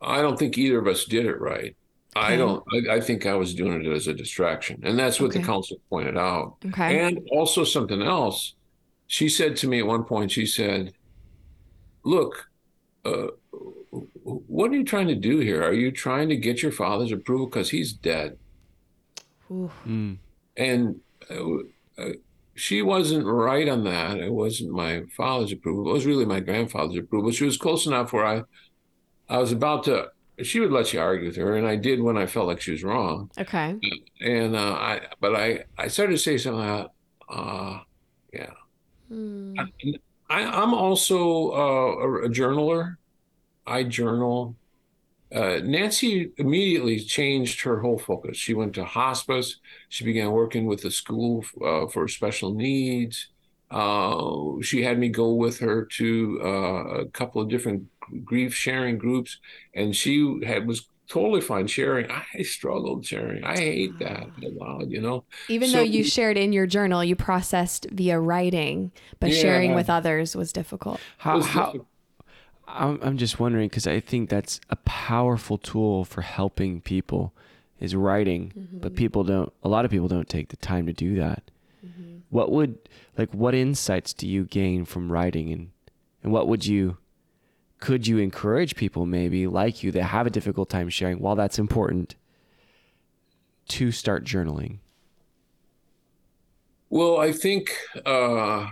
I 0.00 0.20
don't 0.20 0.38
think 0.38 0.58
either 0.58 0.78
of 0.78 0.86
us 0.86 1.04
did 1.04 1.26
it 1.26 1.40
right. 1.40 1.76
I 2.14 2.36
don't. 2.36 2.62
I, 2.72 2.96
I 2.96 3.00
think 3.00 3.24
I 3.24 3.34
was 3.34 3.54
doing 3.54 3.84
it 3.84 3.90
as 3.90 4.06
a 4.06 4.12
distraction, 4.12 4.80
and 4.82 4.98
that's 4.98 5.18
what 5.18 5.30
Okay. 5.30 5.40
the 5.40 5.46
counselor 5.46 5.80
pointed 5.88 6.18
out. 6.18 6.56
Okay. 6.66 7.00
And 7.00 7.26
also 7.30 7.64
something 7.64 8.02
else. 8.02 8.54
She 9.06 9.30
said 9.30 9.56
to 9.58 9.68
me 9.68 9.78
at 9.78 9.86
one 9.86 10.04
point. 10.04 10.30
She 10.30 10.44
said, 10.44 10.92
"Look, 12.04 12.50
uh, 13.06 13.28
what 14.20 14.70
are 14.70 14.74
you 14.74 14.84
trying 14.84 15.08
to 15.08 15.14
do 15.14 15.38
here? 15.38 15.62
Are 15.62 15.72
you 15.72 15.90
trying 15.90 16.28
to 16.28 16.36
get 16.36 16.62
your 16.62 16.72
father's 16.72 17.12
approval 17.12 17.46
because 17.46 17.70
he's 17.70 17.94
dead?" 17.94 18.36
Ooh. 19.50 19.70
Mm. 19.86 20.18
And 20.58 21.00
uh, 21.30 21.56
uh, 21.96 22.12
she 22.54 22.82
wasn't 22.82 23.26
right 23.26 23.68
on 23.68 23.84
that. 23.84 24.18
It 24.18 24.32
wasn't 24.32 24.72
my 24.72 25.02
father's 25.16 25.52
approval. 25.52 25.90
It 25.90 25.94
was 25.94 26.06
really 26.06 26.26
my 26.26 26.40
grandfather's 26.40 26.98
approval. 26.98 27.30
She 27.30 27.44
was 27.44 27.56
close 27.56 27.86
enough 27.86 28.12
where 28.12 28.26
I, 28.26 28.42
I 29.28 29.38
was 29.38 29.52
about 29.52 29.84
to. 29.84 30.08
She 30.42 30.60
would 30.60 30.72
let 30.72 30.92
you 30.92 31.00
argue 31.00 31.28
with 31.28 31.36
her, 31.36 31.56
and 31.56 31.66
I 31.66 31.76
did 31.76 32.00
when 32.00 32.16
I 32.16 32.26
felt 32.26 32.46
like 32.46 32.60
she 32.60 32.72
was 32.72 32.82
wrong. 32.82 33.30
Okay. 33.38 33.78
And 34.20 34.56
uh, 34.56 34.72
I, 34.72 35.00
but 35.20 35.36
I, 35.36 35.64
I 35.78 35.88
started 35.88 36.12
to 36.12 36.18
say 36.18 36.38
something 36.38 36.66
like, 36.66 36.88
uh, 37.28 37.78
yeah. 38.32 38.50
Mm. 39.10 39.56
I, 40.28 40.44
I'm 40.44 40.74
also 40.74 41.52
uh, 41.52 41.96
a, 42.06 42.24
a 42.24 42.28
journaler. 42.28 42.96
I 43.66 43.84
journal 43.84 44.56
uh, 45.34 45.60
Nancy 45.62 46.30
immediately 46.36 46.98
changed 47.00 47.62
her 47.62 47.80
whole 47.80 47.98
focus. 47.98 48.36
She 48.36 48.54
went 48.54 48.74
to 48.74 48.84
hospice. 48.84 49.56
She 49.88 50.04
began 50.04 50.30
working 50.30 50.66
with 50.66 50.82
the 50.82 50.90
school 50.90 51.44
uh, 51.64 51.86
for 51.86 52.06
special 52.08 52.54
needs. 52.54 53.28
Uh, 53.70 54.60
she 54.60 54.82
had 54.82 54.98
me 54.98 55.08
go 55.08 55.32
with 55.32 55.58
her 55.60 55.86
to 55.86 56.40
uh, 56.44 56.84
a 57.00 57.06
couple 57.06 57.40
of 57.40 57.48
different 57.48 57.84
grief 58.22 58.54
sharing 58.54 58.98
groups, 58.98 59.38
and 59.74 59.96
she 59.96 60.40
had 60.44 60.66
was 60.66 60.88
totally 61.08 61.40
fine 61.40 61.66
sharing. 61.66 62.10
I 62.10 62.42
struggled 62.42 63.04
sharing. 63.04 63.44
I 63.44 63.56
hate 63.56 63.98
that 63.98 64.24
out 64.44 64.52
loud, 64.54 64.90
you 64.90 65.00
know. 65.00 65.24
Even 65.48 65.68
so, 65.68 65.78
though 65.78 65.82
you 65.82 66.04
shared 66.04 66.36
in 66.36 66.52
your 66.52 66.66
journal, 66.66 67.02
you 67.02 67.16
processed 67.16 67.86
via 67.90 68.18
writing, 68.18 68.92
but 69.20 69.30
yeah, 69.30 69.40
sharing 69.40 69.74
with 69.74 69.88
others 69.88 70.36
was 70.36 70.52
difficult. 70.52 71.00
How, 71.18 71.36
was 71.36 71.46
how 71.46 71.66
difficult. 71.66 71.86
I'm, 72.72 72.98
I'm 73.02 73.16
just 73.18 73.38
wondering 73.38 73.68
because 73.68 73.86
I 73.86 74.00
think 74.00 74.28
that's 74.28 74.60
a 74.70 74.76
powerful 74.76 75.58
tool 75.58 76.04
for 76.04 76.22
helping 76.22 76.80
people 76.80 77.32
is 77.78 77.94
writing, 77.94 78.52
mm-hmm. 78.56 78.78
but 78.78 78.94
people 78.94 79.24
don't, 79.24 79.52
a 79.62 79.68
lot 79.68 79.84
of 79.84 79.90
people 79.90 80.08
don't 80.08 80.28
take 80.28 80.48
the 80.48 80.56
time 80.56 80.86
to 80.86 80.92
do 80.92 81.16
that. 81.16 81.50
Mm-hmm. 81.84 82.18
What 82.30 82.50
would, 82.52 82.78
like, 83.18 83.32
what 83.32 83.54
insights 83.54 84.12
do 84.12 84.26
you 84.26 84.44
gain 84.44 84.84
from 84.84 85.10
writing 85.10 85.52
and, 85.52 85.70
and 86.22 86.32
what 86.32 86.48
would 86.48 86.64
you, 86.64 86.96
could 87.80 88.06
you 88.06 88.18
encourage 88.18 88.76
people 88.76 89.04
maybe 89.06 89.46
like 89.48 89.82
you 89.82 89.90
that 89.92 90.04
have 90.04 90.26
a 90.26 90.30
difficult 90.30 90.70
time 90.70 90.88
sharing 90.88 91.18
while 91.18 91.34
that's 91.34 91.58
important 91.58 92.14
to 93.68 93.90
start 93.90 94.24
journaling? 94.24 94.78
Well, 96.88 97.18
I 97.18 97.32
think, 97.32 97.72
uh, 98.06 98.68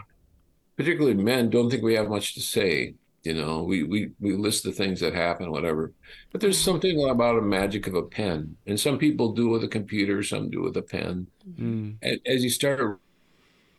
particularly 0.77 1.15
men, 1.15 1.51
don't 1.51 1.71
think 1.71 1.83
we 1.83 1.95
have 1.95 2.09
much 2.09 2.35
to 2.35 2.41
say 2.41 2.95
you 3.23 3.35
know 3.35 3.63
we, 3.63 3.83
we 3.83 4.11
we 4.19 4.35
list 4.35 4.65
the 4.65 4.73
things 4.73 5.01
that 5.01 5.15
happen 5.15 5.51
whatever. 5.51 5.93
But 6.33 6.41
there's 6.41 6.59
something 6.59 7.09
about 7.09 7.39
a 7.39 7.43
magic 7.43 7.87
of 7.87 7.95
a 7.95 8.03
pen 8.03 8.57
and 8.67 8.81
some 8.81 8.99
people 8.99 9.33
do 9.33 9.49
with 9.49 9.65
a 9.65 9.69
computer 9.69 10.23
some 10.23 10.51
do 10.51 10.63
with 10.63 10.77
a 10.77 10.83
pen. 10.83 11.27
Mm. 11.59 11.99
as 12.27 12.43
you 12.43 12.51
start 12.51 12.99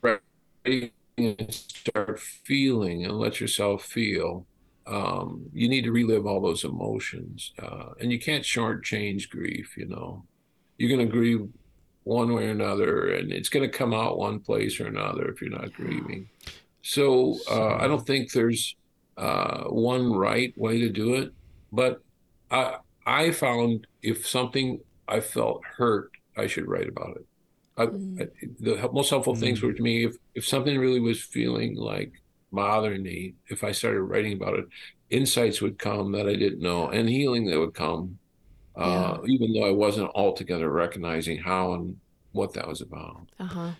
writing 0.00 0.90
and 1.18 1.52
start 1.52 2.20
feeling 2.20 3.04
and 3.04 3.18
let 3.18 3.40
yourself 3.40 3.84
feel 3.84 4.46
um, 4.86 5.46
you 5.52 5.68
need 5.68 5.84
to 5.84 5.92
relive 5.92 6.26
all 6.26 6.40
those 6.40 6.64
emotions 6.64 7.52
uh, 7.62 7.90
and 8.00 8.12
you 8.12 8.18
can't 8.18 8.44
shortchange 8.44 9.28
grief 9.28 9.76
you 9.76 9.86
know. 9.86 10.24
You're 10.78 10.96
going 10.96 11.06
to 11.06 11.12
grieve 11.12 11.48
one 12.04 12.32
way 12.32 12.46
or 12.46 12.50
another 12.50 13.12
and 13.12 13.32
it's 13.32 13.48
going 13.48 13.68
to 13.68 13.78
come 13.78 13.92
out 13.92 14.18
one 14.18 14.40
place 14.40 14.80
or 14.80 14.86
another 14.86 15.28
if 15.28 15.40
you're 15.40 15.50
not 15.50 15.72
grieving. 15.72 16.28
So 16.84 17.36
uh, 17.50 17.76
i 17.76 17.86
don't 17.88 18.06
think 18.06 18.32
there's 18.32 18.76
uh, 19.16 19.64
one 19.64 20.12
right 20.12 20.56
way 20.56 20.80
to 20.80 20.88
do 20.88 21.14
it, 21.14 21.32
but 21.70 22.02
I 22.50 22.76
I 23.06 23.30
found 23.30 23.86
if 24.02 24.26
something 24.26 24.80
I 25.08 25.20
felt 25.20 25.62
hurt, 25.64 26.10
I 26.36 26.46
should 26.46 26.68
write 26.68 26.88
about 26.88 27.16
it. 27.16 27.26
I, 27.76 27.86
mm. 27.86 28.22
I, 28.22 28.28
the 28.60 28.88
most 28.92 29.10
helpful 29.10 29.34
mm. 29.34 29.40
things 29.40 29.62
were 29.62 29.72
to 29.72 29.82
me 29.82 30.04
if 30.04 30.16
if 30.34 30.46
something 30.46 30.78
really 30.78 31.00
was 31.00 31.22
feeling 31.22 31.76
like 31.76 32.12
bothering 32.52 33.02
me, 33.02 33.34
if 33.48 33.64
I 33.64 33.72
started 33.72 34.02
writing 34.02 34.34
about 34.34 34.58
it, 34.58 34.66
insights 35.10 35.60
would 35.62 35.78
come 35.78 36.12
that 36.12 36.28
I 36.28 36.34
didn't 36.34 36.60
know, 36.60 36.88
and 36.88 37.08
healing 37.08 37.46
that 37.46 37.58
would 37.58 37.74
come, 37.74 38.18
uh, 38.76 39.18
yeah. 39.22 39.32
even 39.32 39.52
though 39.52 39.66
I 39.66 39.70
wasn't 39.70 40.10
altogether 40.14 40.70
recognizing 40.70 41.38
how 41.38 41.72
and 41.74 41.98
what 42.32 42.52
that 42.54 42.68
was 42.68 42.80
about. 42.80 43.28
Uh 43.38 43.44
huh. 43.44 43.70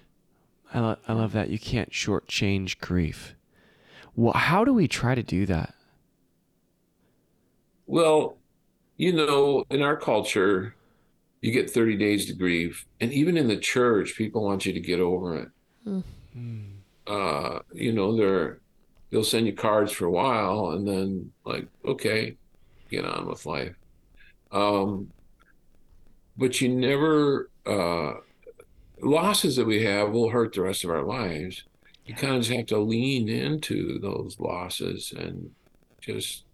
I, 0.75 0.81
lo- 0.81 0.97
I 1.07 1.13
love 1.13 1.33
that. 1.33 1.51
You 1.51 1.59
can't 1.59 1.91
shortchange 1.91 2.79
grief. 2.79 3.35
Well, 4.15 4.35
how 4.35 4.65
do 4.65 4.75
we 4.75 4.89
try 4.89 5.15
to 5.15 5.23
do 5.23 5.47
that? 5.47 5.75
Well, 7.87 8.37
you 8.97 9.13
know, 9.13 9.65
in 9.71 9.83
our 9.83 9.97
culture, 9.97 10.75
you 11.41 11.51
get 11.53 11.71
30 11.71 11.97
days 11.97 12.27
to 12.27 12.35
grieve. 12.35 12.87
And 13.01 13.13
even 13.13 13.37
in 13.37 13.49
the 13.49 13.57
church, 13.57 14.17
people 14.17 14.45
want 14.45 14.65
you 14.65 14.73
to 14.73 14.81
get 14.81 15.01
over 15.01 15.37
it. 15.37 15.49
Mm. 15.87 16.73
Uh, 17.07 17.59
you 17.73 17.93
know, 17.93 18.17
they're 18.17 18.61
they'll 19.11 19.25
send 19.25 19.47
you 19.47 19.53
cards 19.53 19.93
for 19.93 20.07
a 20.07 20.11
while 20.11 20.71
and 20.71 20.87
then 20.87 21.33
like, 21.45 21.67
okay, 21.85 22.37
get 22.91 23.05
on 23.05 23.27
with 23.27 23.45
life. 23.45 23.75
Um, 24.53 25.11
but 26.37 26.61
you 26.61 26.69
never 26.69 27.51
uh, 27.67 28.15
losses 29.03 29.57
that 29.57 29.67
we 29.67 29.83
have 29.85 30.11
will 30.11 30.31
hurt 30.31 30.55
the 30.55 30.63
rest 30.63 30.85
of 30.85 30.91
our 30.91 31.03
lives 31.03 31.65
you 32.05 32.15
kind 32.15 32.35
of 32.35 32.43
just 32.43 32.57
have 32.57 32.67
to 32.67 32.79
lean 32.79 33.29
into 33.29 33.99
those 33.99 34.37
losses 34.39 35.13
and 35.17 35.51
just 36.01 36.45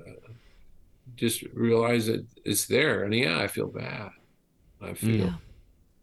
uh, 0.00 0.12
just 1.16 1.42
realize 1.52 2.06
that 2.06 2.24
it's 2.44 2.66
there. 2.66 3.04
And 3.04 3.14
yeah 3.14 3.38
i 3.38 3.48
feel 3.48 3.68
bad. 3.68 4.10
I 4.80 4.94
feel 4.94 5.26
yeah. 5.26 5.32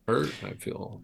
hurt. 0.08 0.34
I 0.44 0.52
feel 0.52 1.02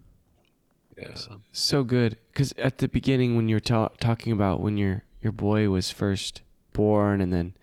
yeah. 0.98 1.14
So 1.52 1.84
good. 1.84 2.18
Because 2.32 2.52
at 2.58 2.78
the 2.78 2.88
beginning 2.88 3.34
when 3.36 3.48
you're 3.48 3.60
ta- 3.60 3.88
talking 4.00 4.32
about 4.32 4.60
when 4.60 4.76
your 4.76 5.04
your 5.22 5.32
boy 5.32 5.68
was 5.70 5.90
first 5.90 6.42
born 6.72 7.20
and 7.20 7.32
then 7.32 7.54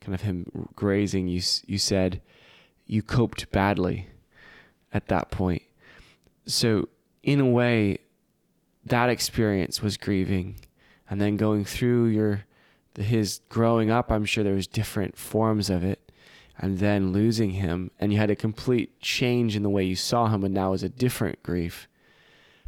kind 0.00 0.14
of 0.14 0.20
him 0.22 0.68
grazing 0.76 1.26
you 1.26 1.40
you 1.66 1.78
said 1.78 2.20
you 2.86 3.02
coped 3.02 3.50
badly 3.50 4.08
at 4.92 5.08
that 5.08 5.30
point. 5.30 5.62
So 6.46 6.88
in 7.24 7.40
a 7.40 7.46
way 7.46 7.98
that 8.86 9.08
experience 9.10 9.82
was 9.82 9.96
grieving. 9.96 10.56
And 11.08 11.20
then 11.20 11.36
going 11.36 11.64
through 11.64 12.06
your 12.06 12.44
his 12.98 13.40
growing 13.50 13.90
up 13.90 14.10
i'm 14.10 14.24
sure 14.24 14.42
there 14.42 14.54
was 14.54 14.66
different 14.66 15.16
forms 15.16 15.68
of 15.68 15.84
it. 15.84 16.10
And 16.58 16.78
then 16.78 17.12
losing 17.12 17.50
him 17.50 17.90
and 18.00 18.12
you 18.12 18.18
had 18.18 18.30
a 18.30 18.36
complete 18.36 18.98
change 19.00 19.54
in 19.54 19.62
the 19.62 19.68
way 19.68 19.84
you 19.84 19.96
saw 19.96 20.28
him 20.28 20.42
and 20.42 20.54
now 20.54 20.72
is 20.72 20.82
a 20.82 20.88
different 20.88 21.42
grief. 21.42 21.86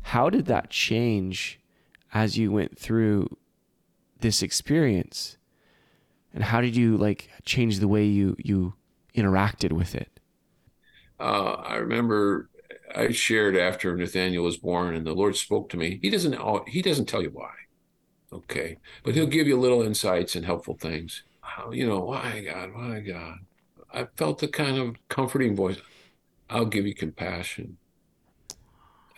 How 0.02 0.28
did 0.28 0.44
that 0.46 0.68
change 0.68 1.58
as 2.12 2.36
you 2.36 2.52
went 2.52 2.78
through 2.78 3.38
this 4.20 4.42
experience? 4.42 5.38
And 6.34 6.44
how 6.44 6.60
did 6.60 6.76
you 6.76 6.98
like 6.98 7.30
change 7.44 7.78
the 7.78 7.88
way 7.88 8.04
you 8.04 8.36
you 8.38 8.74
interacted 9.14 9.72
with 9.72 9.94
it? 9.94 10.20
Uh, 11.18 11.56
i 11.64 11.76
remember 11.76 12.50
I 12.94 13.12
shared 13.12 13.56
after 13.56 13.96
Nathaniel 13.96 14.44
was 14.44 14.56
born, 14.56 14.94
and 14.94 15.06
the 15.06 15.14
Lord 15.14 15.36
spoke 15.36 15.68
to 15.70 15.76
me. 15.76 15.98
He 16.02 16.10
doesn't 16.10 16.36
he 16.68 16.82
doesn't 16.82 17.06
tell 17.06 17.22
you 17.22 17.30
why, 17.30 17.52
okay, 18.32 18.78
but 19.04 19.14
He'll 19.14 19.26
give 19.26 19.46
you 19.46 19.58
little 19.58 19.82
insights 19.82 20.34
and 20.36 20.44
helpful 20.44 20.76
things. 20.78 21.22
You 21.72 21.86
know, 21.86 22.00
why 22.00 22.44
God, 22.44 22.74
why 22.74 23.00
God? 23.00 23.38
I 23.92 24.06
felt 24.16 24.38
the 24.38 24.48
kind 24.48 24.78
of 24.78 24.96
comforting 25.08 25.56
voice. 25.56 25.78
I'll 26.50 26.66
give 26.66 26.86
you 26.86 26.94
compassion. 26.94 27.78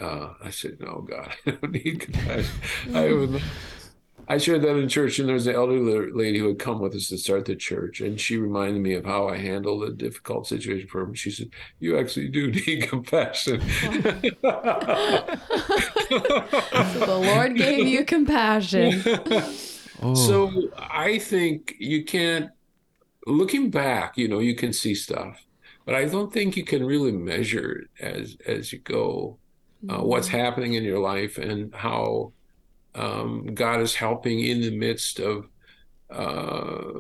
Uh, 0.01 0.33
I 0.43 0.51
said, 0.51 0.79
No, 0.81 1.07
God, 1.09 1.33
I 1.47 1.51
don't 1.51 1.73
need 1.73 2.01
compassion. 2.01 2.55
I 2.95 3.13
would, 3.13 3.43
I 4.31 4.39
shared 4.39 4.63
that 4.63 4.77
in 4.77 4.89
church, 4.89 5.19
and 5.19 5.27
there 5.29 5.35
was 5.35 5.49
an 5.49 5.57
elderly 5.57 6.09
lady 6.13 6.39
who 6.39 6.47
had 6.47 6.61
come 6.61 6.79
with 6.79 6.95
us 6.95 7.09
to 7.09 7.19
start 7.19 7.47
the 7.47 7.57
church, 7.57 8.01
and 8.01 8.19
she 8.21 8.37
reminded 8.37 8.81
me 8.81 8.95
of 8.95 9.05
how 9.05 9.27
I 9.27 9.37
handled 9.39 9.83
a 9.83 9.91
difficult 9.91 10.47
situation 10.47 10.87
for 10.87 11.05
her. 11.05 11.15
She 11.17 11.33
said, 11.33 11.51
"You 11.81 11.99
actually 11.99 12.29
do 12.29 12.53
need 12.67 12.89
compassion." 12.89 13.61
so 13.81 13.91
the 17.01 17.21
Lord 17.27 17.57
gave 17.57 17.89
you 17.89 18.05
compassion. 18.05 19.03
oh. 20.01 20.15
So 20.15 20.71
I 20.79 21.19
think 21.19 21.75
you 21.81 22.05
can't. 22.05 22.51
Looking 23.27 23.69
back, 23.69 24.17
you 24.17 24.29
know, 24.29 24.39
you 24.39 24.55
can 24.55 24.73
see 24.73 24.95
stuff, 24.95 25.45
but 25.85 25.97
I 25.97 26.05
don't 26.05 26.33
think 26.33 26.57
you 26.57 26.65
can 26.65 26.87
really 26.87 27.11
measure 27.11 27.89
as 27.99 28.37
as 28.47 28.73
you 28.73 28.79
go 28.79 29.39
uh, 29.89 30.03
what's 30.03 30.29
mm-hmm. 30.29 30.39
happening 30.39 30.75
in 30.75 30.85
your 30.85 31.01
life 31.01 31.37
and 31.37 31.75
how 31.75 32.33
um, 32.95 33.47
God 33.55 33.81
is 33.81 33.95
helping 33.95 34.41
in 34.41 34.61
the 34.61 34.77
midst 34.77 35.21
of 35.21 35.49
uh, 36.11 36.93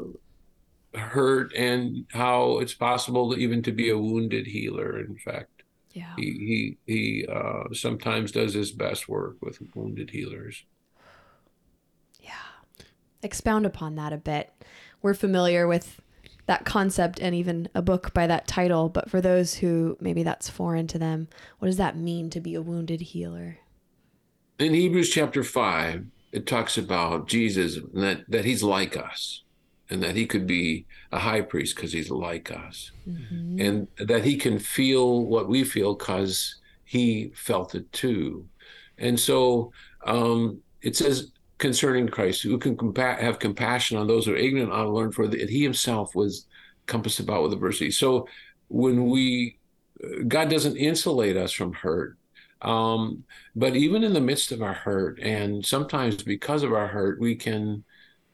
hurt 0.95 1.53
and 1.55 2.07
how 2.13 2.59
it's 2.59 2.75
possible 2.75 3.33
to, 3.33 3.39
even 3.39 3.63
to 3.63 3.73
be 3.73 3.91
a 3.91 3.99
wounded 3.99 4.47
healer. 4.47 4.99
In 5.01 5.17
fact, 5.17 5.63
yeah, 5.93 6.15
he 6.17 6.77
he, 6.87 6.93
he 6.93 7.27
uh, 7.27 7.73
sometimes 7.73 8.33
does 8.33 8.55
his 8.55 8.71
best 8.73 9.09
work 9.09 9.37
with 9.41 9.59
wounded 9.75 10.11
healers. 10.11 10.65
Yeah, 12.21 12.31
expound 13.23 13.67
upon 13.67 13.97
that 13.97 14.13
a 14.13 14.19
bit. 14.19 14.53
We're 15.03 15.15
familiar 15.15 15.67
with 15.67 16.01
that 16.47 16.65
concept 16.65 17.21
and 17.21 17.35
even 17.35 17.69
a 17.75 17.83
book 17.83 18.13
by 18.13 18.27
that 18.27 18.47
title, 18.47 18.89
but 18.89 19.09
for 19.09 19.21
those 19.21 19.55
who 19.55 19.97
maybe 20.01 20.23
that's 20.23 20.49
foreign 20.49 20.87
to 20.89 20.99
them, 20.99 21.29
what 21.59 21.67
does 21.67 21.77
that 21.77 21.97
mean 21.97 22.29
to 22.31 22.41
be 22.41 22.55
a 22.55 22.63
wounded 22.63 23.01
healer? 23.01 23.59
In 24.61 24.75
Hebrews 24.75 25.11
chapter 25.11 25.43
5, 25.43 26.05
it 26.33 26.47
talks 26.47 26.79
about 26.79 27.27
Jesus 27.27 27.77
and 27.77 28.03
that, 28.03 28.25
that 28.29 28.45
he's 28.45 28.63
like 28.63 28.97
us 28.97 29.43
and 29.89 30.03
that 30.03 30.15
he 30.15 30.27
could 30.27 30.47
be 30.47 30.87
a 31.11 31.19
high 31.19 31.41
priest 31.41 31.75
because 31.75 31.93
he's 31.93 32.11
like 32.11 32.53
us 32.53 32.93
mm-hmm. 33.09 33.61
and 33.61 33.89
that 33.99 34.25
he 34.25 34.37
can 34.37 34.59
feel 34.59 35.25
what 35.25 35.49
we 35.49 35.65
feel 35.65 35.95
because 35.95 36.57
he 36.85 37.33
felt 37.35 37.75
it 37.75 37.91
too. 37.93 38.47
And 38.99 39.19
so 39.19 39.73
um, 40.07 40.61
it 40.83 40.95
says 40.95 41.33
concerning 41.59 42.09
Christ, 42.09 42.43
who 42.43 42.59
can 42.59 42.77
compa- 42.77 43.19
have 43.19 43.39
compassion 43.39 43.99
on 43.99 44.07
those 44.07 44.27
who 44.27 44.33
are 44.33 44.37
ignorant 44.37 44.73
unlearned, 44.73 45.15
for 45.15 45.27
that 45.27 45.51
he 45.51 45.63
himself 45.63 46.15
was 46.15 46.47
compassed 46.87 47.21
about 47.21 47.43
with 47.43 47.53
adversity. 47.53 47.91
So 47.91 48.29
when 48.69 49.09
we, 49.09 49.59
God 50.29 50.49
doesn't 50.49 50.77
insulate 50.77 51.37
us 51.37 51.53
from 51.53 51.73
hurt. 51.73 52.17
Um, 52.63 53.25
but 53.57 53.77
even 53.77 54.05
in 54.05 54.13
the 54.13 54.21
midst 54.21 54.53
of 54.53 54.63
our 54.63 54.75
hurt, 54.75 55.19
and 55.21 55.65
sometimes 55.65 56.23
because 56.23 56.63
of 56.63 56.73
our 56.73 56.87
hurt, 56.87 57.21
we 57.21 57.35
can 57.37 57.85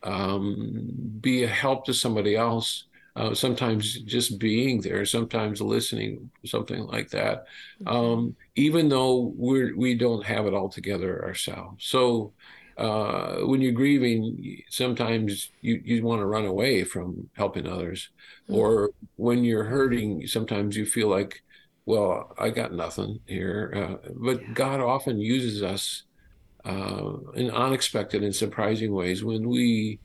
um, 0.03 0.93
be 1.21 1.45
a 1.45 1.49
help 1.49 1.85
to 1.87 1.95
somebody 1.95 2.37
else. 2.37 2.85
Uh, 3.15 3.33
sometimes 3.33 4.01
just 4.03 4.39
being 4.39 4.79
there, 4.83 5.07
sometimes 5.07 5.63
listening, 5.63 6.31
something 6.45 6.85
like 6.87 7.09
that. 7.09 7.47
Um, 7.87 8.37
even 8.57 8.91
though 8.91 9.33
we're 9.35 9.75
we 9.75 9.95
don't 9.95 10.23
have 10.27 10.45
it 10.45 10.53
all 10.53 10.69
together 10.69 11.25
ourselves. 11.25 11.87
So 11.87 12.35
uh, 12.77 13.37
when 13.37 13.63
you're 13.63 13.73
grieving, 13.73 14.63
sometimes 14.69 15.51
you, 15.63 15.81
you 15.83 16.03
want 16.05 16.21
to 16.21 16.27
run 16.27 16.45
away 16.45 16.85
from 16.85 17.31
helping 17.33 17.67
others. 17.67 18.11
Or 18.49 18.91
when 19.17 19.45
you're 19.45 19.65
hurting, 19.65 20.27
sometimes 20.27 20.77
you 20.77 20.85
feel 20.85 21.09
like, 21.09 21.43
well, 21.87 22.35
I 22.37 22.51
got 22.51 22.73
nothing 22.73 23.21
here. 23.27 23.73
Uh, 24.05 24.09
but 24.17 24.55
God 24.55 24.81
often 24.81 25.19
uses 25.19 25.63
us 25.63 26.03
uh, 26.65 27.13
in 27.35 27.51
unexpected 27.51 28.25
and 28.25 28.35
surprising 28.35 28.93
ways 28.93 29.23
when 29.23 29.49
we, 29.49 30.01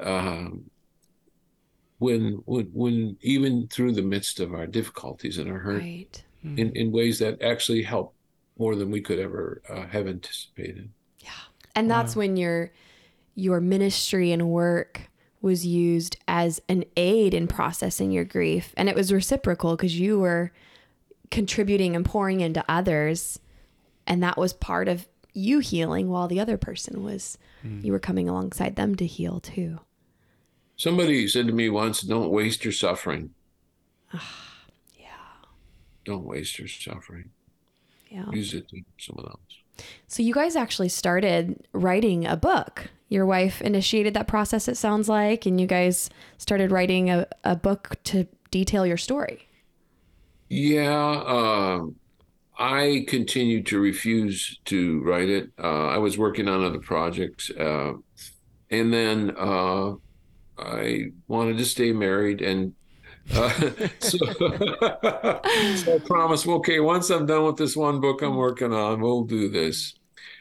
um, 0.00 0.64
when, 1.98 2.42
when, 2.46 2.66
when 2.72 3.16
even 3.20 3.68
through 3.68 3.92
the 3.92 4.02
midst 4.02 4.40
of 4.40 4.52
our 4.52 4.66
difficulties 4.66 5.38
and 5.38 5.48
our 5.48 5.58
hurt, 5.58 5.82
Right. 5.82 6.24
in, 6.42 6.74
in 6.74 6.90
ways 6.90 7.20
that 7.20 7.40
actually 7.42 7.82
help 7.84 8.14
more 8.58 8.74
than 8.74 8.90
we 8.90 9.00
could 9.00 9.20
ever 9.20 9.62
uh, 9.70 9.86
have 9.86 10.08
anticipated. 10.08 10.90
Yeah. 11.20 11.30
And 11.76 11.90
that's 11.90 12.16
when 12.16 12.36
your 12.36 12.72
your 13.36 13.60
ministry 13.60 14.32
and 14.32 14.50
work 14.50 15.08
was 15.40 15.64
used 15.64 16.16
as 16.26 16.60
an 16.68 16.84
aid 16.96 17.32
in 17.32 17.46
processing 17.46 18.10
your 18.10 18.24
grief 18.24 18.74
and 18.76 18.88
it 18.88 18.94
was 18.96 19.12
reciprocal 19.12 19.76
because 19.76 19.98
you 19.98 20.18
were 20.18 20.52
contributing 21.30 21.94
and 21.94 22.04
pouring 22.04 22.40
into 22.40 22.64
others 22.68 23.38
and 24.06 24.22
that 24.22 24.36
was 24.36 24.52
part 24.52 24.88
of 24.88 25.06
you 25.32 25.60
healing 25.60 26.08
while 26.08 26.28
the 26.28 26.40
other 26.40 26.56
person 26.56 27.04
was 27.04 27.38
mm. 27.64 27.82
you 27.84 27.92
were 27.92 27.98
coming 27.98 28.28
alongside 28.28 28.76
them 28.76 28.94
to 28.96 29.06
heal 29.06 29.40
too. 29.40 29.78
Somebody 30.76 31.28
said 31.28 31.46
to 31.46 31.52
me 31.52 31.68
once, 31.68 32.00
"Don't 32.00 32.30
waste 32.30 32.64
your 32.64 32.72
suffering. 32.72 33.30
Ah, 34.12 34.64
yeah. 34.98 35.08
Don't 36.04 36.24
waste 36.24 36.58
your 36.58 36.68
suffering. 36.68 37.30
Yeah. 38.08 38.30
Use 38.30 38.54
it 38.54 38.68
to 38.70 38.82
someone 38.98 39.26
else." 39.26 39.86
So 40.08 40.22
you 40.22 40.34
guys 40.34 40.56
actually 40.56 40.88
started 40.88 41.66
writing 41.72 42.26
a 42.26 42.36
book. 42.36 42.88
Your 43.08 43.26
wife 43.26 43.60
initiated 43.60 44.14
that 44.14 44.26
process, 44.26 44.68
it 44.68 44.76
sounds 44.76 45.08
like, 45.08 45.46
and 45.46 45.60
you 45.60 45.66
guys 45.66 46.10
started 46.38 46.70
writing 46.70 47.10
a, 47.10 47.26
a 47.44 47.56
book 47.56 47.96
to 48.04 48.26
detail 48.50 48.86
your 48.86 48.96
story. 48.96 49.48
Yeah, 50.50 51.22
um, 51.26 51.96
I 52.58 53.06
continued 53.08 53.66
to 53.68 53.80
refuse 53.80 54.58
to 54.66 55.02
write 55.02 55.30
it. 55.30 55.50
Uh, 55.58 55.88
I 55.88 55.98
was 55.98 56.18
working 56.18 56.48
on 56.48 56.64
other 56.64 56.80
projects, 56.80 57.50
uh, 57.50 57.94
and 58.70 58.92
then 58.92 59.32
uh, 59.38 59.94
I 60.58 61.06
wanted 61.28 61.58
to 61.58 61.66
stay 61.66 61.92
married, 61.92 62.42
and 62.42 62.74
uh, 63.34 63.50
so, 64.00 64.18
so 65.76 65.94
I 65.96 66.00
promised, 66.06 66.48
okay, 66.48 66.80
once 66.80 67.10
I'm 67.10 67.26
done 67.26 67.44
with 67.46 67.56
this 67.56 67.76
one 67.76 68.00
book 68.00 68.22
I'm 68.22 68.36
working 68.36 68.72
on, 68.72 69.00
we'll 69.00 69.24
do 69.24 69.48
this. 69.50 69.94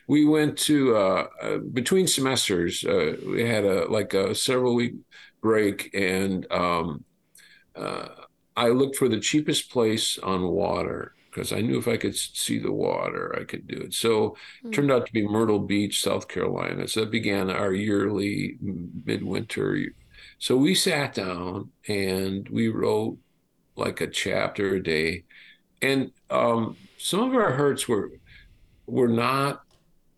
We 0.07 0.25
went 0.25 0.57
to 0.59 0.97
uh, 0.97 1.27
uh, 1.41 1.57
between 1.59 2.07
semesters. 2.07 2.83
Uh, 2.85 3.15
we 3.27 3.43
had 3.47 3.65
a 3.65 3.85
like 3.91 4.13
a 4.15 4.35
several 4.35 4.75
week 4.75 4.95
break, 5.41 5.91
and 5.93 6.47
um, 6.51 7.03
uh, 7.75 8.07
I 8.55 8.69
looked 8.69 8.95
for 8.95 9.07
the 9.07 9.19
cheapest 9.19 9.71
place 9.71 10.17
on 10.17 10.49
water 10.49 11.13
because 11.29 11.53
I 11.53 11.61
knew 11.61 11.77
if 11.77 11.87
I 11.87 11.97
could 11.97 12.15
see 12.15 12.59
the 12.59 12.71
water, 12.71 13.35
I 13.39 13.43
could 13.43 13.67
do 13.67 13.77
it. 13.77 13.93
So 13.93 14.35
it 14.63 14.71
turned 14.71 14.91
out 14.91 15.05
to 15.05 15.13
be 15.13 15.27
Myrtle 15.27 15.59
Beach, 15.59 16.01
South 16.01 16.27
Carolina. 16.27 16.87
So 16.87 17.01
that 17.01 17.11
began 17.11 17.49
our 17.49 17.71
yearly 17.71 18.57
midwinter. 19.05 19.79
So 20.39 20.57
we 20.57 20.73
sat 20.75 21.13
down 21.13 21.69
and 21.87 22.47
we 22.49 22.69
wrote 22.69 23.17
like 23.75 24.01
a 24.01 24.07
chapter 24.07 24.75
a 24.75 24.83
day, 24.83 25.23
and 25.81 26.11
um, 26.29 26.75
some 26.97 27.21
of 27.21 27.35
our 27.35 27.51
hurts 27.51 27.87
were 27.87 28.11
were 28.85 29.07
not 29.07 29.63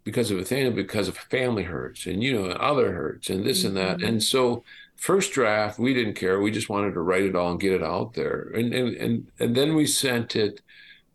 because 0.04 0.32
of 0.32 0.40
Athena, 0.40 0.72
because 0.72 1.08
of 1.08 1.18
family 1.18 1.64
hurts 1.64 2.08
and 2.08 2.24
you 2.24 2.34
know 2.34 2.50
other 2.52 2.94
hurts 2.94 3.30
and 3.30 3.46
this 3.46 3.64
and 3.64 3.78
that. 3.78 4.02
And 4.02 4.24
so 4.24 4.64
first 5.02 5.34
draft, 5.34 5.80
we 5.80 5.96
didn't 5.96 6.14
care. 6.14 6.40
We 6.40 6.52
just 6.52 6.70
wanted 6.70 6.94
to 6.94 7.02
write 7.02 7.24
it 7.24 7.36
all 7.36 7.52
and 7.52 7.60
get 7.60 7.74
it 7.74 7.84
out 7.84 8.14
there. 8.14 8.52
And 8.54 8.74
and 8.74 8.96
and, 8.96 9.32
and 9.40 9.56
then 9.56 9.74
we 9.74 9.88
sent 9.88 10.36
it 10.36 10.62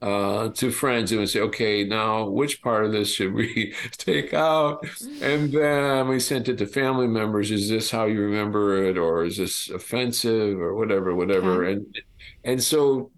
uh, 0.03 0.49
to 0.51 0.71
friends 0.73 1.13
and 1.13 1.21
would 1.21 1.31
say, 1.31 1.41
okay, 1.41 1.85
now 1.85 2.29
which 2.29 2.61
part 2.63 2.85
of 2.85 2.93
this 2.93 3.15
should 3.15 3.33
we 3.33 3.75
take 3.93 4.35
out? 4.35 4.85
And 5.23 5.53
then 5.53 6.09
we 6.09 6.19
sent 6.19 6.49
it 6.49 6.59
to 6.59 6.67
family 6.67 7.07
members. 7.07 7.51
Is 7.53 7.69
this 7.69 7.91
how 7.91 8.07
you 8.07 8.21
remember 8.21 8.85
it, 8.85 8.99
or 8.99 9.25
is 9.25 9.37
this 9.39 9.71
offensive, 9.71 10.61
or 10.61 10.75
whatever, 10.75 11.15
whatever? 11.15 11.65
Okay. 11.65 11.73
And 11.73 11.99
and 12.43 12.63
so 12.63 13.13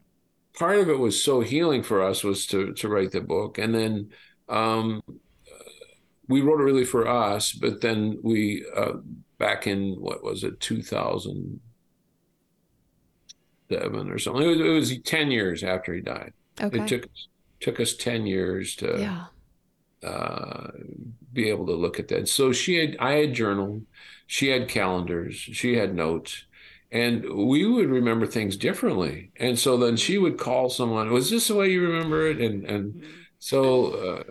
part 0.53 0.79
of 0.79 0.91
it 0.91 0.99
was 0.99 1.25
so 1.25 1.41
healing 1.41 1.83
for 1.83 2.03
us 2.03 2.23
was 2.23 2.47
to 2.49 2.75
to 2.75 2.89
write 2.89 3.13
the 3.13 3.23
book, 3.23 3.59
and 3.59 3.75
then. 3.75 4.11
Um, 4.51 5.03
we 6.31 6.43
wrote 6.43 6.61
it 6.61 6.65
really 6.65 6.85
for 6.85 7.09
us, 7.09 7.53
but 7.53 7.81
then 7.81 8.19
we 8.23 8.63
uh, 8.77 8.93
back 9.38 9.66
in 9.66 9.94
what 9.98 10.22
was 10.22 10.44
it, 10.44 10.61
two 10.61 10.83
thousand 10.83 11.61
seven 13.70 14.11
or 14.11 14.18
something. 14.18 14.42
It 14.42 14.48
was, 14.48 14.61
it 14.61 14.70
was 14.70 14.98
ten 15.03 15.31
years 15.31 15.62
after 15.62 15.94
he 15.94 16.01
died. 16.01 16.33
Okay. 16.61 16.81
It 16.81 16.88
took 16.88 17.09
took 17.61 17.81
us 17.81 17.94
ten 17.94 18.27
years 18.27 18.77
to 18.77 18.98
yeah. 18.98 20.09
uh, 20.09 20.70
be 21.33 21.48
able 21.48 21.66
to 21.66 21.74
look 21.74 21.98
at 21.98 22.09
that. 22.09 22.29
So 22.29 22.53
she 22.53 22.77
had, 22.77 22.96
I 22.98 23.12
had 23.14 23.35
journal, 23.35 23.83
she 24.27 24.48
had 24.48 24.68
calendars, 24.68 25.35
she 25.35 25.77
had 25.77 25.94
notes, 25.94 26.44
and 26.90 27.24
we 27.33 27.66
would 27.66 27.88
remember 27.88 28.27
things 28.27 28.57
differently. 28.57 29.31
And 29.37 29.59
so 29.59 29.77
then 29.77 29.96
she 29.96 30.18
would 30.18 30.38
call 30.38 30.70
someone. 30.70 31.12
Was 31.12 31.31
this 31.31 31.48
the 31.48 31.55
way 31.55 31.70
you 31.70 31.83
remember 31.83 32.27
it? 32.27 32.40
And 32.40 32.64
and 32.64 33.03
so 33.38 33.92
uh, 33.92 34.22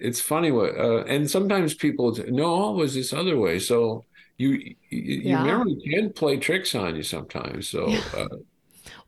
it's 0.00 0.20
funny 0.20 0.52
what. 0.52 0.76
Uh, 0.78 1.04
and 1.04 1.30
sometimes 1.30 1.74
people 1.74 2.14
say, 2.14 2.28
no, 2.28 2.70
it 2.70 2.76
was 2.76 2.94
this 2.94 3.12
other 3.12 3.38
way. 3.38 3.58
So 3.58 4.04
you 4.36 4.50
you, 4.50 4.76
Yeah. 4.90 5.44
your 5.44 5.58
memory 5.64 5.76
can 5.84 6.12
play 6.12 6.36
tricks 6.38 6.74
on 6.74 6.96
you 6.96 7.02
sometimes. 7.02 7.68
So. 7.68 7.86
Uh, 8.16 8.28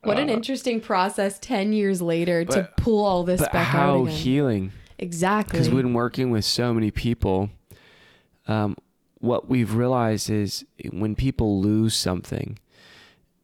What 0.02 0.18
an 0.20 0.30
uh, 0.30 0.34
interesting 0.34 0.80
process 0.80 1.38
10 1.40 1.72
years 1.72 2.00
later 2.00 2.44
to 2.44 2.68
pull 2.76 3.04
all 3.04 3.24
this 3.24 3.40
But 3.40 3.52
back 3.52 3.66
how 3.66 3.98
out 3.98 4.04
again. 4.04 4.14
healing. 4.16 4.72
exactly. 4.98 5.58
Because 5.58 5.68
when 5.72 5.94
working 5.94 6.30
with 6.30 6.44
so 6.44 6.72
many 6.72 6.92
people, 6.92 7.50
um, 8.46 8.76
what 9.18 9.48
we've 9.48 9.74
realized 9.74 10.30
is 10.30 10.64
when 10.92 11.16
people 11.16 11.60
lose 11.60 11.94
something, 11.96 12.58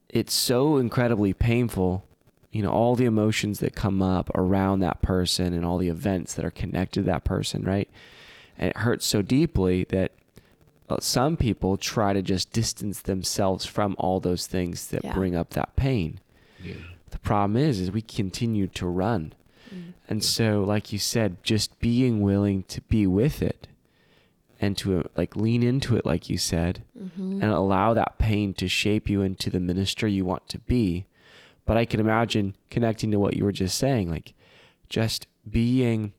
it's 0.09 0.33
so 0.33 0.77
incredibly 0.77 1.33
painful. 1.35 2.05
You 2.53 2.63
know, 2.63 2.71
all 2.71 2.95
the 2.95 3.07
emotions 3.07 3.59
that 3.59 3.75
come 3.75 4.01
up 4.01 4.31
around 4.37 4.81
that 4.81 5.03
person 5.03 5.53
and 5.55 5.65
all 5.65 5.79
the 5.79 5.89
events 5.89 6.35
that 6.35 6.45
are 6.45 6.51
connected 6.51 7.01
to 7.01 7.07
that 7.11 7.25
person, 7.25 7.65
right? 7.65 7.91
And 8.57 8.71
it 8.71 8.77
hurts 8.79 9.05
so 9.07 9.21
deeply 9.21 9.85
that 9.89 10.13
some 11.01 11.37
people 11.37 11.77
try 11.77 12.13
to 12.13 12.23
just 12.23 12.53
distance 12.53 13.01
themselves 13.01 13.65
from 13.65 13.95
all 13.99 14.21
those 14.21 14.47
things 14.47 14.89
that 14.89 15.05
Yeah. 15.05 15.13
bring 15.15 15.35
up 15.37 15.51
that 15.51 15.75
pain. 15.77 16.21
yeah. 16.63 16.75
The 17.11 17.19
problem 17.19 17.57
is, 17.57 17.79
is 17.81 17.91
we 17.91 18.03
continue 18.03 18.67
to 18.69 18.87
run. 18.87 19.35
And 20.09 20.23
so, 20.23 20.63
like 20.65 20.93
you 20.93 20.99
said, 20.99 21.43
just 21.43 21.79
being 21.81 22.21
willing 22.21 22.65
to 22.65 22.81
be 22.83 23.07
with 23.07 23.41
it 23.43 23.69
and 24.61 24.77
to 24.79 24.99
uh, 25.01 25.03
like 25.17 25.35
lean 25.37 25.63
into 25.63 25.97
it, 25.97 26.05
like 26.05 26.29
you 26.29 26.37
said, 26.39 26.83
and 27.17 27.43
allow 27.45 27.95
that 27.95 28.19
pain 28.19 28.53
to 28.55 28.69
shape 28.69 29.09
you 29.09 29.23
into 29.23 29.49
the 29.51 29.61
minister 29.61 30.07
you 30.07 30.25
want 30.25 30.49
to 30.49 30.59
be. 30.59 31.07
But 31.65 31.77
I 31.77 31.85
can 31.87 32.01
imagine 32.01 32.55
connecting 32.71 33.11
to 33.13 33.19
what 33.19 33.35
you 33.37 33.45
were 33.45 33.53
just 33.53 33.79
saying, 33.79 34.11
like 34.11 34.35
just 34.89 35.27
being 35.49 36.13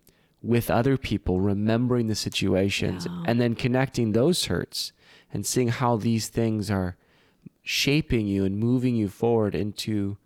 with 0.43 0.69
other 0.69 0.97
people, 0.97 1.39
remembering 1.39 2.07
the 2.07 2.15
situations, 2.15 3.07
Yeah. 3.09 3.23
and 3.25 3.39
then 3.39 3.55
connecting 3.55 4.11
those 4.11 4.45
hurts 4.45 4.91
and 5.31 5.45
seeing 5.45 5.69
how 5.69 5.95
these 5.95 6.27
things 6.27 6.69
are 6.69 6.97
shaping 7.63 8.27
you 8.27 8.43
and 8.43 8.57
moving 8.57 8.95
you 8.95 9.07
forward 9.07 9.55
into 9.55 10.17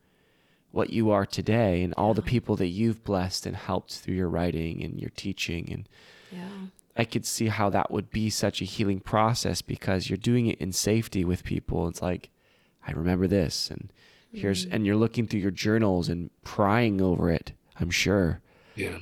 what 0.71 0.89
you 0.89 1.11
are 1.11 1.25
today 1.25 1.83
and 1.83 1.93
all 1.93 2.13
the 2.13 2.21
people 2.21 2.55
that 2.55 2.67
you've 2.67 3.03
blessed 3.03 3.45
and 3.45 3.55
helped 3.55 3.93
through 3.93 4.15
your 4.15 4.27
writing 4.27 4.83
and 4.83 4.99
your 4.99 5.11
teaching 5.11 5.71
and 5.71 5.87
yeah. 6.31 6.67
I 6.97 7.05
could 7.05 7.25
see 7.25 7.47
how 7.47 7.69
that 7.69 7.91
would 7.91 8.09
be 8.09 8.29
such 8.31 8.59
a 8.59 8.65
healing 8.65 8.99
process 8.99 9.61
because 9.61 10.09
you're 10.09 10.17
doing 10.17 10.47
it 10.47 10.59
in 10.59 10.73
safety 10.73 11.23
with 11.23 11.43
people. 11.43 11.87
It's 11.87 12.01
like, 12.01 12.31
I 12.85 12.91
remember 12.91 13.27
this 13.27 13.69
and 13.69 13.93
here's 14.33 14.65
mm-hmm. 14.65 14.75
and 14.75 14.85
you're 14.85 14.95
looking 14.95 15.27
through 15.27 15.41
your 15.41 15.51
journals 15.51 16.09
and 16.09 16.31
prying 16.43 17.01
over 17.01 17.29
it, 17.29 17.53
I'm 17.79 17.91
sure. 17.91 18.41
Yeah. 18.75 18.97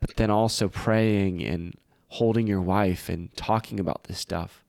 But 0.00 0.16
then 0.16 0.30
also 0.30 0.68
praying 0.68 1.42
and 1.42 1.74
holding 2.08 2.46
your 2.46 2.60
wife 2.60 3.08
and 3.08 3.34
talking 3.36 3.80
about 3.80 4.04
this 4.04 4.18
stuff. 4.18 4.64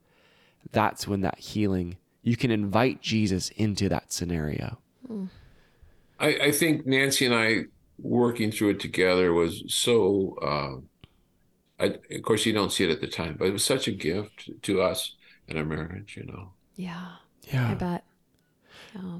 That's 0.71 1.07
when 1.07 1.21
that 1.21 1.39
healing 1.39 1.97
you 2.21 2.35
can 2.35 2.51
invite 2.51 3.01
Jesus 3.01 3.49
into 3.49 3.89
that 3.89 4.11
scenario. 4.11 4.77
I, 6.19 6.27
I 6.27 6.51
think 6.51 6.85
Nancy 6.85 7.25
and 7.25 7.33
I 7.33 7.63
working 7.97 8.51
through 8.51 8.69
it 8.69 8.79
together 8.79 9.33
was 9.33 9.63
so. 9.67 10.37
Uh, 10.41 11.83
I, 11.83 11.95
of 12.11 12.23
course, 12.23 12.45
you 12.45 12.53
don't 12.53 12.71
see 12.71 12.83
it 12.83 12.89
at 12.89 12.99
the 12.99 13.07
time, 13.07 13.35
but 13.39 13.47
it 13.47 13.53
was 13.53 13.63
such 13.63 13.87
a 13.87 13.91
gift 13.91 14.49
to 14.63 14.81
us 14.81 15.15
in 15.47 15.57
our 15.57 15.65
marriage. 15.65 16.15
You 16.17 16.25
know. 16.25 16.51
Yeah. 16.75 17.13
Yeah. 17.51 17.71
I 17.71 17.73
bet. 17.73 18.03
Yeah. 18.95 19.19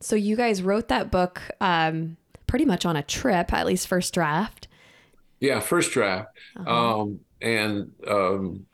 So 0.00 0.16
you 0.16 0.34
guys 0.34 0.62
wrote 0.62 0.88
that 0.88 1.10
book 1.10 1.42
um, 1.60 2.16
pretty 2.46 2.64
much 2.64 2.84
on 2.84 2.96
a 2.96 3.02
trip, 3.02 3.52
at 3.52 3.66
least 3.66 3.86
first 3.86 4.12
draft. 4.14 4.66
Yeah, 5.42 5.58
first 5.60 5.90
draft, 5.92 6.28
Uh-huh. 6.56 6.70
um, 7.02 7.20
and 7.40 7.90
um, 8.06 8.66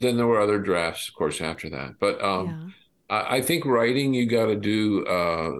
then 0.00 0.16
there 0.18 0.26
were 0.26 0.40
other 0.40 0.58
drafts, 0.58 1.08
of 1.08 1.14
course, 1.14 1.40
after 1.40 1.70
that. 1.70 1.90
But 1.98 2.22
um, 2.22 2.46
yeah. 3.08 3.16
I, 3.16 3.36
I 3.38 3.40
think 3.42 3.64
writing 3.64 4.12
you 4.12 4.26
got 4.26 4.46
to 4.52 4.56
do 4.56 5.04
uh, 5.06 5.50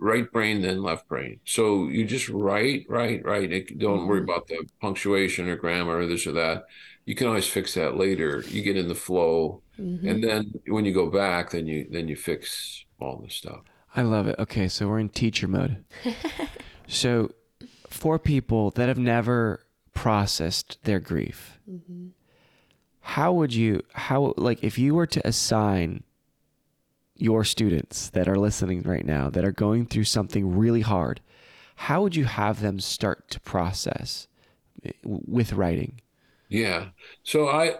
right 0.00 0.26
brain 0.32 0.62
then 0.62 0.82
left 0.82 1.06
brain. 1.06 1.38
So 1.44 1.88
you 1.88 2.04
just 2.06 2.28
write, 2.30 2.86
write, 2.88 3.20
write. 3.24 3.52
It, 3.52 3.78
don't 3.78 4.06
worry 4.08 4.20
Mhm. 4.22 4.28
about 4.28 4.46
the 4.48 4.58
punctuation 4.80 5.48
or 5.48 5.56
grammar 5.56 5.98
or 5.98 6.06
this 6.06 6.26
or 6.26 6.32
that. 6.32 6.64
You 7.04 7.14
can 7.14 7.26
always 7.26 7.46
fix 7.56 7.74
that 7.74 7.96
later. 7.98 8.42
You 8.48 8.62
get 8.62 8.76
in 8.78 8.88
the 8.88 8.94
flow, 9.06 9.60
Mhm. 9.78 10.08
and 10.10 10.24
then 10.24 10.40
when 10.74 10.84
you 10.86 10.94
go 10.94 11.10
back, 11.10 11.50
then 11.50 11.66
you 11.66 11.86
then 11.94 12.08
you 12.08 12.16
fix 12.16 12.84
all 13.00 13.16
the 13.24 13.30
stuff. 13.30 13.60
I 13.94 14.02
love 14.02 14.26
it. 14.30 14.36
Okay, 14.38 14.66
so 14.68 14.88
we're 14.88 15.00
in 15.00 15.08
teacher 15.10 15.48
mode. 15.48 15.84
so, 16.86 17.30
for 17.88 18.18
people 18.18 18.70
that 18.76 18.88
have 18.88 18.98
never 18.98 19.60
processed 20.04 20.78
their 20.84 21.00
grief, 21.00 21.60
Mhm. 21.68 22.12
how 23.00 23.32
would 23.32 23.52
you 23.52 23.82
how 23.94 24.32
like 24.36 24.62
if 24.64 24.78
you 24.78 24.94
were 24.94 25.06
to 25.06 25.26
assign 25.26 26.04
your 27.16 27.44
students 27.44 28.08
that 28.10 28.28
are 28.28 28.36
listening 28.38 28.82
right 28.82 29.04
now 29.04 29.28
that 29.30 29.44
are 29.44 29.52
going 29.52 29.86
through 29.86 30.04
something 30.04 30.56
really 30.56 30.80
hard, 30.80 31.20
how 31.76 32.02
would 32.02 32.16
you 32.16 32.24
have 32.24 32.60
them 32.60 32.80
start 32.80 33.28
to 33.30 33.40
process 33.40 34.26
eh, 34.84 34.92
with 35.04 35.52
writing? 35.52 36.00
Yeah. 36.48 36.90
So 37.22 37.48
I 37.48 37.76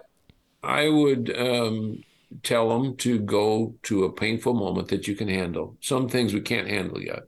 I 0.62 0.88
would 0.88 1.30
um, 1.38 2.04
tell 2.44 2.68
them 2.70 2.96
to 2.98 3.20
go 3.20 3.76
to 3.84 4.04
a 4.04 4.12
painful 4.12 4.54
moment 4.54 4.88
that 4.90 5.08
you 5.08 5.16
can 5.16 5.28
handle. 5.28 5.78
Some 5.80 6.08
things 6.08 6.34
we 6.34 6.42
can't 6.42 6.68
handle 6.68 7.02
yet, 7.02 7.24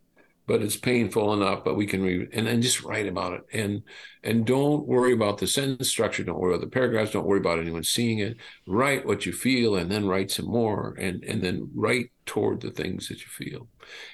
but 0.46 0.62
it's 0.62 0.76
painful 0.76 1.32
enough, 1.34 1.64
but 1.64 1.76
we 1.76 1.86
can 1.86 2.02
read 2.02 2.28
and 2.32 2.46
then 2.46 2.62
just 2.62 2.82
write 2.82 3.06
about 3.06 3.32
it. 3.34 3.42
And 3.52 3.82
and 4.22 4.44
don't 4.44 4.86
worry 4.86 5.12
about 5.12 5.38
the 5.38 5.46
sentence 5.46 5.88
structure. 5.88 6.24
Don't 6.24 6.38
worry 6.38 6.54
about 6.54 6.64
the 6.64 6.70
paragraphs. 6.70 7.12
Don't 7.12 7.26
worry 7.26 7.40
about 7.40 7.58
anyone 7.60 7.84
seeing 7.84 8.18
it. 8.18 8.36
Write 8.66 9.06
what 9.06 9.26
you 9.26 9.32
feel 9.32 9.76
and 9.76 9.90
then 9.90 10.06
write 10.06 10.30
some 10.30 10.46
more 10.46 10.94
and 10.98 11.22
and 11.24 11.42
then 11.42 11.70
write 11.74 12.10
toward 12.26 12.60
the 12.60 12.70
things 12.70 13.08
that 13.08 13.20
you 13.20 13.28
feel. 13.28 13.68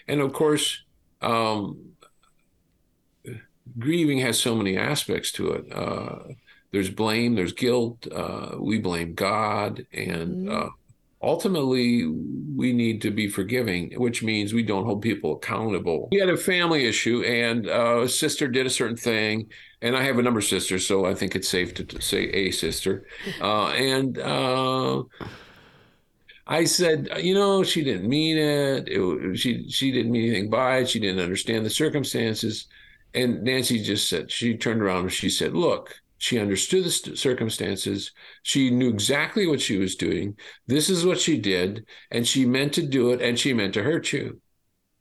And 0.07 0.21
of 0.21 0.33
course, 0.33 0.85
um, 1.21 1.93
grieving 3.79 4.19
has 4.21 4.39
so 4.39 4.55
many 4.55 4.77
aspects 4.77 5.33
to 5.33 5.53
it. 5.53 5.73
Uh, 5.73 6.19
there's 6.73 6.91
blame, 6.91 7.35
there's 7.35 7.53
guilt. 7.53 8.07
Uh, 8.11 8.57
we 8.59 8.79
blame 8.79 9.15
God, 9.15 9.87
and 9.93 10.49
Mhm. 10.49 10.53
uh, 10.53 10.71
ultimately, 11.23 12.07
we 12.07 12.73
need 12.73 13.03
to 13.03 13.11
be 13.11 13.29
forgiving, 13.29 13.93
which 13.97 14.23
means 14.23 14.53
we 14.53 14.63
don't 14.63 14.85
hold 14.85 15.03
people 15.03 15.35
accountable. 15.37 16.09
We 16.11 16.19
had 16.19 16.29
a 16.29 16.37
family 16.37 16.87
issue, 16.87 17.23
and 17.23 17.69
uh, 17.69 18.03
a 18.03 18.09
sister 18.09 18.49
did 18.49 18.67
a 18.67 18.71
certain 18.71 18.97
thing, 18.97 19.51
and 19.83 19.97
I 19.97 20.03
have 20.03 20.19
a 20.19 20.23
number 20.23 20.39
of 20.39 20.45
sisters, 20.45 20.87
so 20.87 21.05
I 21.05 21.15
think 21.15 21.35
it's 21.35 21.49
safe 21.49 21.75
to, 21.75 21.85
to 21.85 22.01
say 22.01 22.25
a 22.25 22.51
sister. 22.51 23.07
Uh, 23.41 23.69
and 23.69 24.19
uh, 24.19 25.03
I 26.47 26.65
said, 26.65 27.09
you 27.21 27.35
know, 27.35 27.63
she 27.63 27.85
didn't 27.85 28.09
mean 28.09 28.37
it. 28.39 28.89
it. 28.89 29.37
She 29.37 29.69
she 29.69 29.93
didn't 29.93 30.11
mean 30.11 30.31
anything 30.31 30.51
by 30.51 30.79
it. 30.79 30.89
She 30.89 30.99
didn't 30.99 31.23
understand 31.23 31.65
the 31.65 31.71
circumstances. 31.71 32.67
And 33.15 33.43
Nancy 33.43 33.83
just 33.83 34.09
said, 34.09 34.31
she 34.31 34.57
turned 34.57 34.83
around 34.83 35.03
and 35.03 35.13
she 35.13 35.31
said, 35.31 35.55
look, 35.55 35.95
she 36.19 36.39
understood 36.39 36.85
the 36.85 36.91
st- 36.91 37.19
circumstances. 37.19 38.13
She 38.43 38.71
knew 38.71 38.89
exactly 38.89 39.47
what 39.47 39.61
she 39.61 39.79
was 39.79 39.95
doing. 39.95 40.37
This 40.67 40.91
is 40.91 41.07
what 41.07 41.21
she 41.21 41.39
did. 41.39 41.87
And 42.11 42.27
she 42.27 42.45
meant 42.45 42.75
to 42.75 42.87
do 42.87 43.13
it 43.13 43.23
and 43.23 43.39
she 43.39 43.55
meant 43.55 43.75
to 43.75 43.85
hurt 43.85 44.13
you. 44.13 44.41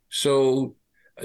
So 0.09 0.75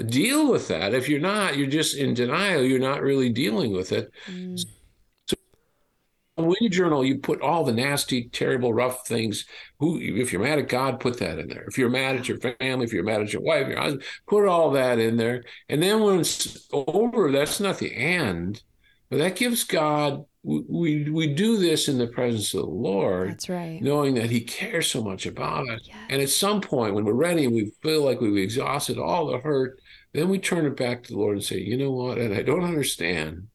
deal 0.07 0.51
with 0.51 0.67
that. 0.69 0.95
If 0.95 1.07
you're 1.07 1.19
not, 1.19 1.57
you're 1.57 1.67
just 1.67 1.95
in 1.95 2.15
denial. 2.15 2.63
You're 2.63 2.79
not 2.79 3.03
really 3.03 3.29
dealing 3.29 3.71
with 3.71 3.91
it. 3.91 4.11
Mm. 4.25 4.65
When 6.35 6.55
you 6.61 6.69
journal, 6.69 7.05
you 7.05 7.19
put 7.19 7.41
all 7.41 7.63
the 7.63 7.71
nasty, 7.71 8.27
terrible, 8.29 8.73
rough 8.73 9.05
things. 9.05 9.45
Who, 9.79 9.99
if 10.01 10.33
you're 10.33 10.41
mad 10.41 10.57
at 10.57 10.67
God, 10.67 10.99
put 10.99 11.19
that 11.19 11.37
in 11.37 11.47
there. 11.47 11.65
If 11.67 11.77
you're 11.77 11.91
mad 11.91 12.15
at 12.15 12.27
your 12.27 12.39
family, 12.39 12.85
if 12.85 12.91
you're 12.91 13.03
mad 13.03 13.21
at 13.21 13.31
your 13.31 13.43
wife, 13.43 13.67
your 13.67 13.79
husband, 13.79 14.03
put 14.27 14.47
all 14.47 14.71
that 14.71 14.97
in 14.97 15.15
there. 15.17 15.43
And 15.69 15.83
then 15.83 16.01
when 16.01 16.21
it's 16.21 16.67
over, 16.73 17.31
that's 17.31 17.59
not 17.59 17.77
the 17.77 17.95
end, 17.95 18.63
but 19.13 19.19
that 19.19 19.35
gives 19.35 19.63
God. 19.63 20.25
We 20.41 20.63
we, 20.67 21.09
we 21.11 21.27
do 21.35 21.57
this 21.57 21.87
in 21.87 21.99
the 21.99 22.07
presence 22.07 22.51
of 22.55 22.61
the 22.61 22.65
Lord, 22.65 23.29
That's 23.29 23.47
right. 23.47 23.79
knowing 23.79 24.15
that 24.15 24.31
He 24.31 24.41
cares 24.41 24.89
so 24.89 25.03
much 25.03 25.27
about 25.27 25.69
us. 25.69 25.81
Yeah. 25.83 26.07
And 26.09 26.19
at 26.19 26.29
some 26.29 26.61
point, 26.61 26.95
when 26.95 27.05
we're 27.05 27.13
ready 27.13 27.45
and 27.45 27.53
we 27.53 27.71
feel 27.83 28.03
like 28.03 28.19
we've 28.21 28.35
exhausted 28.37 28.97
all 28.97 29.27
the 29.27 29.37
hurt, 29.37 29.79
then 30.13 30.29
we 30.29 30.39
turn 30.39 30.65
it 30.65 30.75
back 30.75 31.03
to 31.03 31.13
the 31.13 31.19
Lord 31.19 31.35
and 31.37 31.43
say, 31.43 31.59
you 31.59 31.77
know 31.77 31.91
what? 31.91 32.17
And 32.17 32.33
I 32.33 32.41
don't 32.41 32.63
understand, 32.63 33.49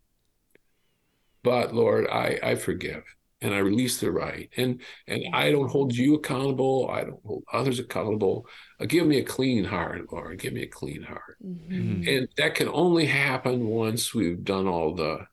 but 1.42 1.74
Lord, 1.74 2.06
I, 2.08 2.38
I 2.40 2.54
forgive 2.54 3.02
and 3.40 3.52
I 3.52 3.58
release 3.58 3.98
the 3.98 4.12
right. 4.12 4.48
And 4.56 4.80
and 5.08 5.24
I 5.32 5.50
don't 5.50 5.68
hold 5.68 5.94
you 5.94 6.14
accountable. 6.14 6.88
I 6.88 7.02
don't 7.02 7.20
hold 7.26 7.42
others 7.52 7.80
accountable. 7.80 8.46
Uh, 8.80 8.86
give 8.86 9.08
me 9.08 9.18
a 9.18 9.24
clean 9.24 9.64
heart, 9.64 10.12
Lord. 10.12 10.38
Give 10.38 10.52
me 10.52 10.62
a 10.62 10.68
clean 10.68 11.02
heart. 11.02 11.36
Mhm. 11.44 12.06
And 12.08 12.28
that 12.36 12.54
can 12.54 12.68
only 12.68 13.06
happen 13.06 13.66
once 13.66 14.14
we've 14.14 14.44
done 14.44 14.68
all 14.68 14.94
the 14.94 15.26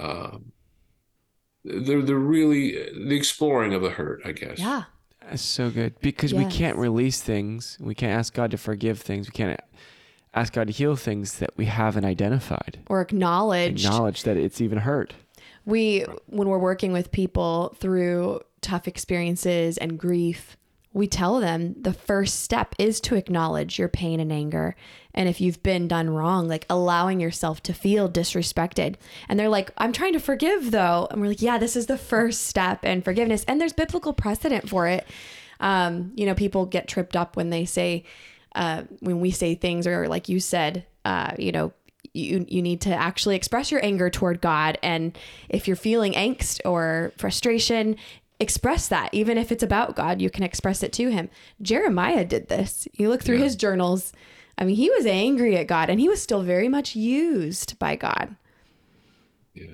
um, 0.00 0.52
they're 1.64 2.02
they're 2.02 2.16
really 2.16 2.72
the 2.72 3.14
exploring 3.14 3.74
of 3.74 3.82
the 3.82 3.90
hurt, 3.90 4.22
I 4.24 4.32
guess. 4.32 4.58
Yeah. 4.58 4.84
That's 5.28 5.42
so 5.42 5.70
good 5.70 5.94
because 6.00 6.34
we 6.34 6.46
can't 6.46 6.76
release 6.76 7.20
things. 7.20 7.76
We 7.80 7.94
can't 7.94 8.12
ask 8.18 8.34
God 8.34 8.50
to 8.50 8.56
forgive 8.56 9.00
things. 9.00 9.28
We 9.28 9.32
can't 9.32 9.60
ask 10.34 10.52
God 10.52 10.66
to 10.66 10.72
heal 10.72 10.96
things 10.96 11.38
that 11.38 11.50
we 11.56 11.66
haven't 11.66 12.04
identified. 12.04 12.80
Or 12.88 13.00
acknowledged. 13.00 13.84
Acknowledge 13.84 14.24
that 14.24 14.36
it's 14.36 14.60
even 14.60 14.78
hurt. 14.78 15.14
we 15.64 16.04
when 16.26 16.48
we're 16.48 16.58
working 16.58 16.92
with 16.92 17.12
people 17.12 17.76
through 17.78 18.40
tough 18.60 18.88
experiences 18.88 19.78
and 19.78 19.98
grief 19.98 20.56
we 20.92 21.06
tell 21.06 21.38
them 21.38 21.74
the 21.80 21.92
first 21.92 22.40
step 22.40 22.74
is 22.78 23.00
to 23.00 23.14
acknowledge 23.14 23.78
your 23.78 23.88
pain 23.88 24.18
and 24.18 24.32
anger. 24.32 24.74
And 25.14 25.28
if 25.28 25.40
you've 25.40 25.62
been 25.62 25.86
done 25.86 26.10
wrong 26.10 26.48
like 26.48 26.66
allowing 26.68 27.20
yourself 27.20 27.62
to 27.64 27.72
feel 27.72 28.08
disrespected. 28.08 28.96
And 29.28 29.38
they're 29.38 29.48
like 29.48 29.70
i'm 29.78 29.92
trying 29.92 30.14
to 30.14 30.20
forgive 30.20 30.70
though. 30.70 31.06
And 31.10 31.20
we're 31.20 31.28
like 31.28 31.42
yeah 31.42 31.58
this 31.58 31.76
is 31.76 31.86
the 31.86 31.98
first 31.98 32.42
step 32.46 32.84
in 32.84 33.02
forgiveness. 33.02 33.44
And 33.46 33.60
there's 33.60 33.72
biblical 33.72 34.12
precedent 34.12 34.68
for 34.68 34.88
it. 34.88 35.06
Um, 35.60 36.12
you 36.16 36.26
know 36.26 36.34
people 36.34 36.66
get 36.66 36.88
tripped 36.88 37.16
up 37.16 37.36
when 37.36 37.50
they 37.50 37.64
say 37.64 38.04
uh, 38.56 38.82
when 38.98 39.20
we 39.20 39.30
say 39.30 39.54
things 39.54 39.86
or 39.86 40.08
like 40.08 40.28
you 40.28 40.40
said 40.40 40.86
uh, 41.04 41.34
you 41.38 41.52
know 41.52 41.72
you 42.12 42.44
you 42.48 42.62
need 42.62 42.80
to 42.82 42.94
actually 42.94 43.36
express 43.36 43.70
your 43.70 43.84
anger 43.84 44.10
toward 44.10 44.40
God. 44.40 44.78
And 44.82 45.16
if 45.48 45.68
you're 45.68 45.76
feeling 45.76 46.14
angst 46.14 46.60
or 46.64 47.12
frustration 47.16 47.96
express 48.40 48.88
that 48.88 49.10
even 49.12 49.36
if 49.38 49.52
it's 49.52 49.62
about 49.62 49.94
God 49.94 50.20
you 50.22 50.30
can 50.30 50.42
express 50.42 50.82
it 50.82 50.92
to 50.94 51.10
him 51.10 51.28
Jeremiah 51.62 52.24
did 52.24 52.48
this 52.48 52.88
you 52.94 53.08
look 53.08 53.22
through 53.22 53.36
Yeah. 53.38 53.44
his 53.44 53.56
journals 53.56 54.12
I 54.58 54.64
mean 54.64 54.76
he 54.76 54.90
was 54.90 55.06
angry 55.06 55.56
at 55.56 55.66
God 55.66 55.90
and 55.90 56.00
he 56.00 56.08
was 56.08 56.22
still 56.22 56.42
very 56.42 56.68
much 56.68 56.96
used 56.96 57.78
by 57.78 57.96
God 57.96 58.34
Yeah. 59.54 59.64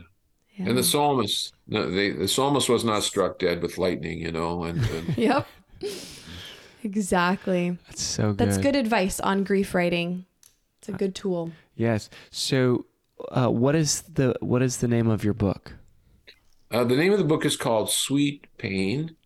yeah. 0.56 0.68
And 0.68 0.76
the 0.78 0.82
psalmist, 0.82 1.54
no, 1.68 1.90
they, 1.90 2.10
the 2.10 2.28
psalmist 2.28 2.68
was 2.68 2.84
not 2.84 3.02
struck 3.04 3.38
dead 3.38 3.62
with 3.62 3.78
lightning, 3.78 4.20
you 4.20 4.32
know, 4.32 4.64
and, 4.64 4.78
and 4.90 5.16
yep 5.28 5.46
exactly 6.82 7.76
That's 7.88 8.02
so 8.02 8.28
good. 8.32 8.38
that's 8.38 8.58
good 8.58 8.76
advice 8.76 9.18
on 9.20 9.44
grief 9.44 9.74
writing 9.74 10.24
it's 10.78 10.88
a 10.88 10.92
good 10.92 11.14
tool 11.14 11.52
Yes. 11.78 12.08
So, 12.30 12.86
uh, 13.30 13.48
what 13.48 13.74
is 13.74 14.00
the 14.14 14.34
what 14.40 14.62
is 14.62 14.78
the 14.78 14.88
name 14.88 15.08
of 15.10 15.22
your 15.22 15.34
book? 15.34 15.74
Uh, 16.76 16.84
the 16.84 16.94
name 16.94 17.10
of 17.10 17.16
the 17.16 17.24
book 17.24 17.46
is 17.46 17.56
called 17.56 17.90
Sweet 17.90 18.46
Pain, 18.58 19.16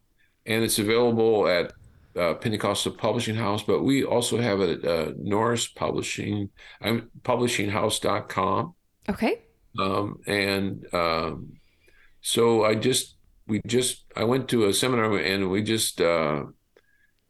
and 0.47 0.63
it's 0.63 0.79
available 0.79 1.49
at 1.49 1.73
uh, 2.17 2.35
Pentecostal 2.35 2.93
Publishing 2.93 3.35
House, 3.35 3.65
but 3.65 3.83
we 3.83 4.05
also 4.05 4.41
have 4.41 4.61
it 4.61 4.85
at 4.85 4.89
uh, 4.89 5.13
Norris 5.19 5.67
Publishing, 5.67 6.51
um, 6.81 7.11
publishinghouse.com. 7.23 8.75
okay 9.09 9.43
Um, 9.81 10.21
and 10.29 10.87
um, 10.95 11.55
so 12.21 12.65
I 12.65 12.77
just, 12.77 13.17
we 13.49 13.61
just, 13.67 14.05
I 14.15 14.23
went 14.23 14.49
to 14.51 14.67
a 14.67 14.73
seminar 14.73 15.17
and 15.19 15.51
we 15.51 15.65
just 15.65 16.01
uh, 16.01 16.45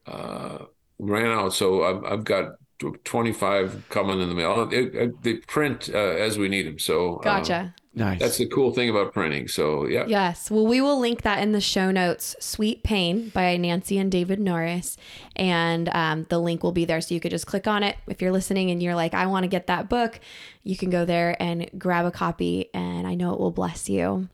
uh, 0.06 0.58
ran 0.98 1.30
out. 1.30 1.54
So 1.54 1.82
I've, 1.82 2.04
I've 2.04 2.24
got 2.24 2.56
25 3.04 3.86
coming 3.88 4.20
in 4.20 4.28
the 4.28 4.34
mail. 4.34 4.68
It, 4.70 4.94
it, 4.94 5.22
they 5.22 5.36
print 5.36 5.88
uh, 5.90 5.96
as 5.96 6.36
we 6.36 6.50
need 6.50 6.66
them. 6.66 6.78
So 6.78 7.14
um, 7.14 7.20
Gotcha. 7.22 7.74
Nice. 7.92 8.20
that's 8.20 8.38
the 8.38 8.46
cool 8.46 8.72
thing 8.72 8.88
about 8.88 9.12
printing. 9.12 9.48
So 9.48 9.86
yeah. 9.86 10.04
Yes. 10.06 10.50
Well, 10.50 10.66
we 10.66 10.80
will 10.80 11.00
link 11.00 11.22
that 11.22 11.42
in 11.42 11.52
the 11.52 11.60
show 11.60 11.90
notes. 11.90 12.36
Sweet 12.38 12.84
Pain 12.84 13.30
by 13.30 13.56
Nancy 13.56 13.98
and 13.98 14.12
David 14.12 14.38
Norris. 14.38 14.96
And 15.34 15.88
um, 15.88 16.26
the 16.28 16.38
link 16.38 16.62
will 16.62 16.72
be 16.72 16.84
there. 16.84 17.00
So 17.00 17.14
you 17.14 17.20
could 17.20 17.32
just 17.32 17.46
click 17.46 17.66
on 17.66 17.82
it. 17.82 17.96
If 18.06 18.22
you're 18.22 18.30
listening 18.30 18.70
and 18.70 18.80
you're 18.80 18.94
like, 18.94 19.12
I 19.12 19.26
want 19.26 19.42
to 19.42 19.48
get 19.48 19.66
that 19.66 19.88
book, 19.88 20.20
you 20.62 20.76
can 20.76 20.90
go 20.90 21.04
there 21.04 21.36
and 21.42 21.68
grab 21.78 22.04
a 22.04 22.12
copy. 22.12 22.70
And 22.72 23.08
I 23.08 23.14
know 23.14 23.32
it 23.32 23.40
will 23.40 23.50
bless 23.50 23.88
you. 23.88 24.28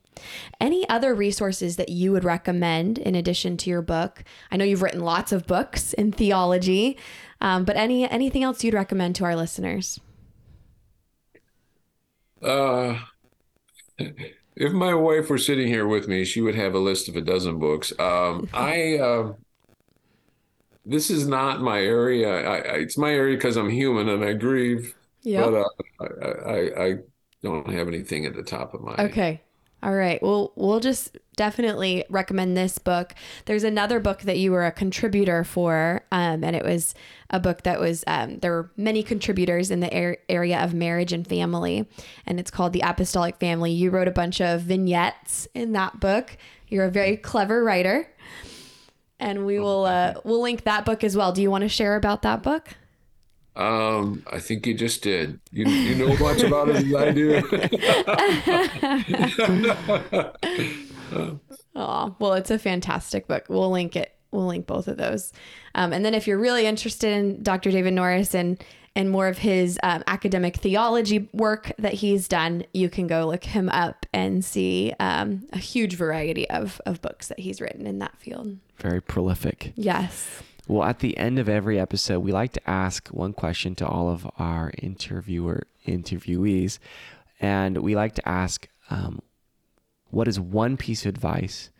Any 0.61 0.89
other 0.89 1.15
resources 1.15 1.77
that 1.77 1.89
you 1.89 2.13
would 2.13 2.25
recommend 2.25 2.99
in 2.99 3.15
addition 3.15 3.57
to 3.59 3.71
your 3.71 3.83
book? 3.83 4.25
I 4.51 4.57
know 4.57 4.65
you've 4.65 4.83
written 4.83 5.01
lots 5.01 5.33
of 5.33 5.47
books 5.47 5.93
in 5.93 6.13
theology, 6.13 6.99
um, 7.41 7.65
but 7.65 7.77
any 7.77 8.09
anything 8.09 8.43
else 8.43 8.65
you'd 8.65 8.75
recommend 8.75 9.15
to 9.17 9.25
our 9.25 9.37
listeners? 9.37 10.01
Uh, 12.43 12.99
if 13.99 14.72
my 14.72 14.94
wife 14.94 15.28
were 15.30 15.38
sitting 15.38 15.68
here 15.68 15.86
with 15.86 16.09
me, 16.09 16.24
she 16.24 16.40
would 16.40 16.55
have 16.55 16.74
a 16.74 16.78
list 16.78 17.09
of 17.09 17.16
a 17.16 17.20
dozen 17.20 17.59
books. 17.59 17.92
Um, 17.99 18.49
I 18.55 18.99
uh, 18.99 19.32
this 20.84 21.11
is 21.11 21.26
not 21.26 21.61
my 21.61 21.80
area. 21.80 22.28
I, 22.28 22.57
I, 22.57 22.74
it's 22.76 22.97
my 22.97 23.11
area 23.11 23.36
because 23.36 23.57
I'm 23.57 23.70
human 23.70 24.09
and 24.09 24.24
I 24.24 24.32
grieve. 24.32 24.94
Yep. 25.22 25.51
But 25.51 25.55
uh, 25.55 26.44
I, 26.47 26.51
I 26.51 26.84
I 26.84 26.99
don't 27.42 27.68
have 27.70 27.88
anything 27.88 28.26
at 28.26 28.34
the 28.34 28.42
top 28.42 28.74
of 28.74 28.82
my. 28.82 28.94
Okay. 28.99 29.40
All 29.82 29.94
right. 29.94 30.22
Well, 30.22 30.53
we'll 30.57 30.80
just 30.80 31.18
definitely 31.37 32.05
recommend 32.09 32.57
this 32.57 32.78
book. 32.78 33.14
There's 33.45 33.64
another 33.64 34.01
book 34.01 34.22
that 34.22 34.39
you 34.39 34.51
were 34.53 34.66
a 34.66 34.72
contributor 34.72 35.45
for, 35.45 36.03
um, 36.11 36.43
and 36.43 36.57
it 36.57 36.64
was 36.64 36.95
a 37.30 37.39
book 37.39 37.62
that 37.62 37.78
was 37.78 38.03
um, 38.07 38.39
there 38.39 38.51
were 38.53 38.70
many 38.76 39.03
contributors 39.03 39.70
in 39.70 39.80
the 39.80 39.95
ar- 39.95 40.18
area 40.28 40.59
of 40.62 40.74
marriage 40.74 41.12
and 41.12 41.26
family, 41.26 41.87
and 42.26 42.41
it's 42.41 42.51
called 42.51 42.72
The 42.72 42.80
Apostolic 42.80 43.37
Family. 43.37 43.70
You 43.70 43.91
wrote 43.91 44.09
a 44.09 44.12
bunch 44.12 44.41
of 44.41 44.62
vignettes 44.62 45.47
in 45.55 45.72
that 45.72 46.01
book. 46.01 46.37
You're 46.68 46.87
a 46.87 46.91
very 46.91 47.16
clever 47.16 47.62
writer, 47.62 48.09
and 49.20 49.47
we 49.47 49.61
will 49.61 49.84
uh, 49.84 50.14
we'll 50.24 50.41
link 50.41 50.64
that 50.64 50.84
book 50.84 51.05
as 51.05 51.16
well. 51.16 51.32
Do 51.32 51.43
you 51.43 51.51
want 51.51 51.62
to 51.62 51.68
share 51.68 51.97
about 51.97 52.22
that 52.22 52.43
book? 52.43 52.70
Um, 53.55 54.22
I 54.30 54.39
think 54.39 54.66
you 54.66 54.74
just 54.74 55.03
did. 55.03 55.41
You 55.51 55.66
you 55.66 55.95
know 55.95 56.09
as 56.09 56.20
much 56.20 56.43
about 56.43 56.68
it 56.68 56.76
as 56.76 56.95
I 56.95 57.11
do. 57.12 57.43
Oh, 61.75 62.17
well, 62.19 62.35
it's 62.35 62.51
a 62.51 62.59
fantastic 62.59 63.27
book. 63.27 63.47
We'll 63.49 63.71
link 63.71 63.97
it. 63.97 64.13
We'll 64.31 64.47
link 64.47 64.67
both 64.67 64.89
of 64.89 64.97
those. 64.97 65.33
Um, 65.75 65.93
and 65.93 66.05
then 66.05 66.15
if 66.15 66.27
you're 66.27 66.39
really 66.39 66.67
interested 66.67 67.13
in 67.13 67.43
Dr. 67.43 67.71
David 67.71 67.95
Norris 67.95 68.35
and 68.35 68.63
and 68.97 69.11
more 69.11 69.29
of 69.29 69.37
his 69.37 69.79
um, 69.83 70.03
academic 70.07 70.57
theology 70.57 71.29
work 71.35 71.71
that 71.79 71.93
he's 71.93 72.27
done, 72.27 72.65
you 72.73 72.89
can 72.89 73.07
go 73.07 73.27
look 73.27 73.45
him 73.45 73.69
up 73.69 74.07
and 74.15 74.43
see 74.43 74.95
um, 74.99 75.47
a 75.53 75.59
huge 75.59 75.95
variety 75.97 76.49
of, 76.49 76.81
of 76.87 77.03
books 77.03 77.29
that 77.29 77.39
he's 77.39 77.61
written 77.61 77.87
in 77.87 77.99
that 77.99 78.17
field. 78.17 78.57
Very 78.79 79.03
prolific. 79.03 79.75
Yes. 79.77 80.43
Well, 80.67 80.89
at 80.89 81.01
the 81.01 81.17
end 81.19 81.39
of 81.39 81.47
every 81.47 81.79
episode, 81.79 82.21
we 82.21 82.33
like 82.33 82.55
to 82.55 82.71
ask 82.71 83.09
one 83.09 83.35
question 83.35 83.75
to 83.77 83.87
all 83.87 84.09
of 84.09 84.27
our 84.39 84.73
interviewer 84.79 85.65
interviewees, 85.87 86.79
and 87.39 87.77
we 87.79 87.95
like 87.95 88.15
to 88.15 88.27
ask, 88.27 88.67
um, 88.89 89.21
"What 90.17 90.29
is 90.29 90.41
one 90.41 90.77
piece 90.77 91.05
of 91.05 91.11
advice 91.11 91.71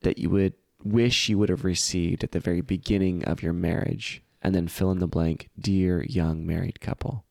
that 0.00 0.18
you 0.18 0.30
would 0.30 0.54
wish 0.82 1.28
you 1.28 1.38
would 1.38 1.48
have 1.48 1.64
received 1.64 2.24
at 2.24 2.32
the 2.32 2.40
very 2.40 2.60
beginning 2.60 3.24
of 3.24 3.42
your 3.42 3.52
marriage?" 3.52 4.22
And 4.42 4.54
then 4.54 4.68
fill 4.68 4.90
in 4.90 4.98
the 4.98 5.06
blank, 5.06 5.48
dear 5.58 6.04
young 6.04 6.46
married 6.46 6.80
couple. 6.80 7.24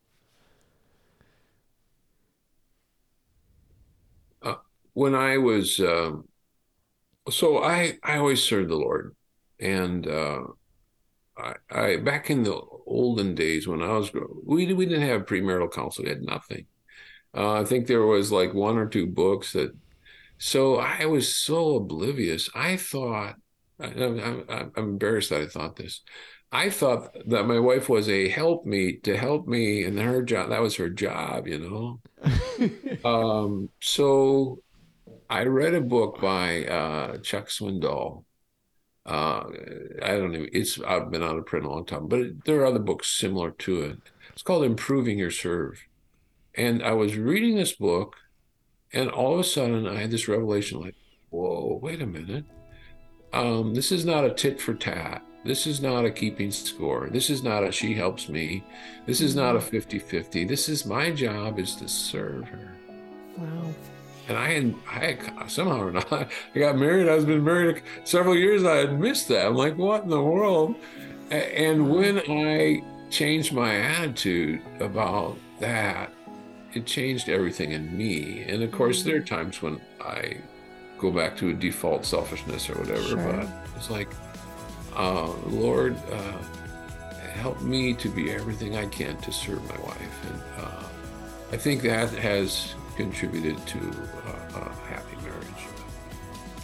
when 4.93 5.16
I 5.16 5.38
was 5.38 5.80
um, 5.80 6.28
so 7.30 7.64
I 7.64 7.97
I 8.03 8.18
always 8.18 8.41
served 8.41 8.70
the 8.70 8.76
Lord, 8.76 9.16
and 9.59 10.07
uh, 10.07 10.43
I, 11.38 11.53
I 11.72 11.97
back 11.97 12.30
in 12.30 12.43
the 12.43 12.61
olden 12.86 13.36
days 13.36 13.68
when 13.68 13.82
I 13.82 13.93
was 13.93 14.09
growing, 14.09 14.41
we 14.45 14.72
we 14.74 14.86
didn't 14.86 15.07
have 15.07 15.26
premarital 15.26 15.72
counsel, 15.72 16.03
we 16.03 16.09
had 16.09 16.24
nothing. 16.24 16.68
Uh, 17.36 17.61
I 17.61 17.66
think 17.66 17.88
there 17.88 18.05
was 18.05 18.32
like 18.32 18.53
one 18.53 18.78
or 18.78 18.88
two 18.88 19.07
books 19.07 19.53
that. 19.53 19.76
So 20.38 20.75
I 20.77 21.05
was 21.05 21.36
so 21.36 21.75
oblivious. 21.75 22.49
I 22.53 22.77
thought 22.77 23.36
I'm, 23.79 24.45
I'm 24.49 24.71
embarrassed 24.75 25.29
that 25.29 25.41
I 25.41 25.47
thought 25.47 25.75
this. 25.75 26.01
I 26.51 26.69
thought 26.69 27.15
that 27.27 27.45
my 27.47 27.59
wife 27.59 27.89
was 27.89 28.07
a 28.07 28.29
helpmeet 28.29 29.03
to 29.05 29.17
help 29.17 29.47
me, 29.47 29.84
and 29.84 29.97
her 29.97 30.21
job 30.21 30.49
that 30.49 30.61
was 30.61 30.75
her 30.75 30.89
job, 30.89 31.47
you 31.47 31.57
know. 31.59 31.99
um, 33.09 33.69
so 33.81 34.59
I 35.29 35.45
read 35.45 35.73
a 35.73 35.81
book 35.81 36.21
by 36.21 36.65
uh, 36.65 37.17
Chuck 37.17 37.47
Swindoll. 37.47 38.25
Uh, 39.03 39.43
I 40.03 40.09
don't 40.11 40.31
know. 40.31 40.45
It's 40.53 40.79
I've 40.79 41.09
been 41.09 41.23
out 41.23 41.38
of 41.38 41.47
print 41.47 41.65
a 41.65 41.69
long 41.69 41.88
time, 41.88 42.07
but 42.07 42.19
it, 42.19 42.45
there 42.45 42.61
are 42.61 42.65
other 42.67 42.79
books 42.79 43.09
similar 43.09 43.49
to 43.51 43.81
it. 43.81 43.97
It's 44.31 44.43
called 44.43 44.63
Improving 44.63 45.17
Your 45.17 45.31
Serve, 45.31 45.84
and 46.55 46.84
I 46.84 46.91
was 46.91 47.17
reading 47.17 47.55
this 47.55 47.73
book, 47.75 48.15
and 48.93 49.09
all 49.09 49.33
of 49.33 49.39
a 49.39 49.43
sudden 49.43 49.87
I 49.87 50.01
had 50.01 50.11
this 50.11 50.27
revelation: 50.27 50.81
like, 50.81 50.95
whoa, 51.29 51.79
wait 51.81 52.01
a 52.01 52.05
minute. 52.05 52.45
Um, 53.33 53.73
this 53.73 53.91
is 53.91 54.05
not 54.05 54.25
a 54.25 54.33
tit 54.33 54.61
for 54.61 54.73
tat. 54.73 55.23
This 55.43 55.67
is 55.67 55.81
not 55.81 56.05
a 56.05 56.11
keeping 56.11 56.51
score. 56.51 57.09
This 57.11 57.29
is 57.29 57.43
not 57.43 57.63
a 57.63 57.71
she 57.71 57.93
helps 57.93 58.29
me. 58.29 58.63
This 59.05 59.19
is 59.19 59.35
not 59.35 59.55
a 59.55 59.61
50 59.61 59.99
50. 59.99 60.45
This 60.45 60.69
is 60.69 60.85
my 60.85 61.11
job 61.11 61.59
is 61.59 61.75
to 61.75 61.87
serve 61.87 62.47
her. 62.47 62.71
Wow. 63.37 63.73
And 64.29 64.37
I 64.37 64.51
had, 64.51 64.75
I 64.87 64.99
had 64.99 65.51
somehow 65.51 65.81
or 65.81 65.91
not, 65.91 66.11
I 66.55 66.59
got 66.59 66.77
married. 66.77 67.09
I 67.09 67.15
was 67.15 67.25
been 67.25 67.43
married 67.43 67.83
several 68.05 68.37
years. 68.37 68.63
I 68.63 68.77
had 68.77 68.99
missed 68.99 69.27
that. 69.29 69.47
I'm 69.47 69.55
like, 69.55 69.77
what 69.77 70.03
in 70.03 70.09
the 70.09 70.21
world? 70.21 70.75
And 71.29 71.89
when 71.89 72.19
I 72.19 72.83
changed 73.09 73.53
my 73.53 73.75
attitude 73.75 74.61
about 74.79 75.37
that, 75.59 76.12
it 76.76 76.86
changed 76.86 77.30
everything 77.30 77.71
in 77.71 77.95
me. 77.95 78.43
And 78.47 78.63
of 78.63 78.71
course, 78.71 79.03
there 79.03 79.17
are 79.17 79.21
times 79.21 79.61
when 79.61 79.80
I 80.01 80.38
go 80.97 81.11
back 81.11 81.36
to 81.38 81.49
a 81.49 81.53
default 81.53 82.05
selfishness 82.05 82.69
or 82.69 82.76
whatever, 82.80 83.01
Sure. 83.01 83.17
but 83.17 83.47
it's 83.76 83.89
like, 83.89 84.09
uh, 84.95 85.28
Lord, 85.47 85.97
uh, 86.11 86.38
help 87.34 87.61
me 87.61 87.93
to 87.95 88.09
be 88.09 88.32
everything 88.32 88.76
I 88.78 88.86
can 88.88 89.17
to 89.17 89.32
serve 89.32 89.61
my 89.69 89.78
wife. 89.86 90.30
And 90.32 90.41
uh, 90.65 90.84
I 91.51 91.57
think 91.57 91.82
that 91.84 92.09
has 92.09 92.74
contributed 92.95 93.57
to 93.67 93.80
uh, 93.80 94.59
a 94.59 94.74
happy 94.88 95.17
marriage. 95.24 95.67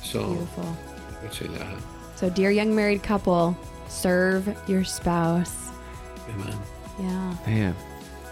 So 0.04 0.28
Beautiful. 0.34 0.78
I'd 1.24 1.34
say 1.34 1.48
that. 1.48 1.78
So, 2.16 2.30
dear 2.30 2.52
young 2.52 2.76
married 2.76 3.02
couple, 3.04 3.58
serve 3.88 4.56
your 4.68 4.84
spouse. 4.84 5.70
Amen. 6.30 6.58
Yeah. 7.00 7.36
Man, 7.48 7.76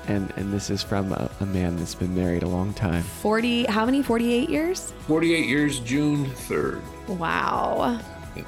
and 0.07 0.31
and 0.37 0.51
this 0.51 0.69
is 0.69 0.81
from 0.83 1.11
a, 1.11 1.29
a 1.39 1.45
man 1.45 1.77
that's 1.77 1.95
been 1.95 2.15
married 2.15 2.43
a 2.43 2.47
long 2.47 2.73
time. 2.73 3.03
40, 3.03 3.65
how 3.65 3.85
many? 3.85 4.01
48 4.01 4.49
years? 4.49 4.93
48 5.07 5.45
years, 5.45 5.79
June 5.79 6.25
3rd. 6.25 6.81
Wow. 7.07 7.99
Yeah. 8.35 8.43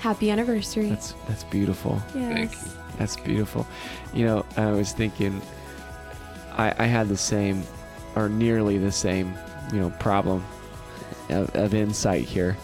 Happy 0.00 0.30
anniversary. 0.30 0.90
That's 0.90 1.14
that's 1.28 1.44
beautiful. 1.44 2.02
yes. 2.14 2.34
Thank 2.34 2.52
you. 2.52 2.72
That's 2.98 3.16
beautiful. 3.16 3.66
You 4.12 4.26
know, 4.26 4.46
I 4.56 4.70
was 4.70 4.92
thinking, 4.92 5.42
I, 6.52 6.72
I 6.78 6.86
had 6.86 7.08
the 7.08 7.16
same, 7.16 7.64
or 8.14 8.28
nearly 8.28 8.78
the 8.78 8.92
same, 8.92 9.34
you 9.72 9.80
know, 9.80 9.90
problem 9.98 10.44
of, 11.30 11.54
of 11.56 11.74
insight 11.74 12.24
here. 12.24 12.56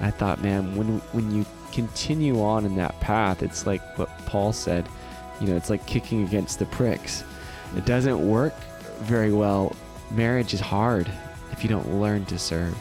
I 0.00 0.10
thought, 0.10 0.42
man, 0.42 0.74
when 0.76 0.98
when 1.12 1.30
you 1.34 1.46
continue 1.72 2.42
on 2.42 2.64
in 2.64 2.74
that 2.76 2.98
path, 3.00 3.42
it's 3.42 3.66
like 3.66 3.80
what 3.98 4.08
Paul 4.26 4.52
said. 4.52 4.88
You 5.40 5.48
know, 5.48 5.56
it's 5.56 5.70
like 5.70 5.86
kicking 5.86 6.24
against 6.24 6.58
the 6.58 6.66
pricks. 6.66 7.24
It 7.76 7.84
doesn't 7.84 8.26
work 8.26 8.54
very 9.00 9.32
well. 9.32 9.74
Marriage 10.10 10.54
is 10.54 10.60
hard 10.60 11.10
if 11.52 11.62
you 11.62 11.68
don't 11.68 12.00
learn 12.00 12.26
to 12.26 12.38
serve. 12.38 12.76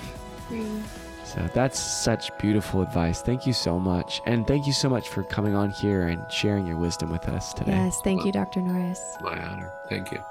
So 1.24 1.48
that's 1.54 1.80
such 1.80 2.36
beautiful 2.40 2.82
advice. 2.82 3.22
Thank 3.22 3.46
you 3.46 3.54
so 3.54 3.80
much. 3.80 4.20
And 4.26 4.48
thank 4.48 4.66
you 4.66 4.74
so 4.74 4.90
much 4.90 5.10
for 5.10 5.24
coming 5.24 5.56
on 5.56 5.70
here 5.70 6.08
and 6.08 6.30
sharing 6.32 6.66
your 6.66 6.78
wisdom 6.78 7.12
with 7.12 7.28
us 7.30 7.54
today. 7.54 7.74
Yes. 7.74 8.02
Thank 8.04 8.26
you, 8.26 8.32
Dr. 8.32 8.62
Norris. 8.62 9.16
My 9.22 9.40
honor. 9.40 9.72
Thank 9.90 10.12
you. 10.12 10.24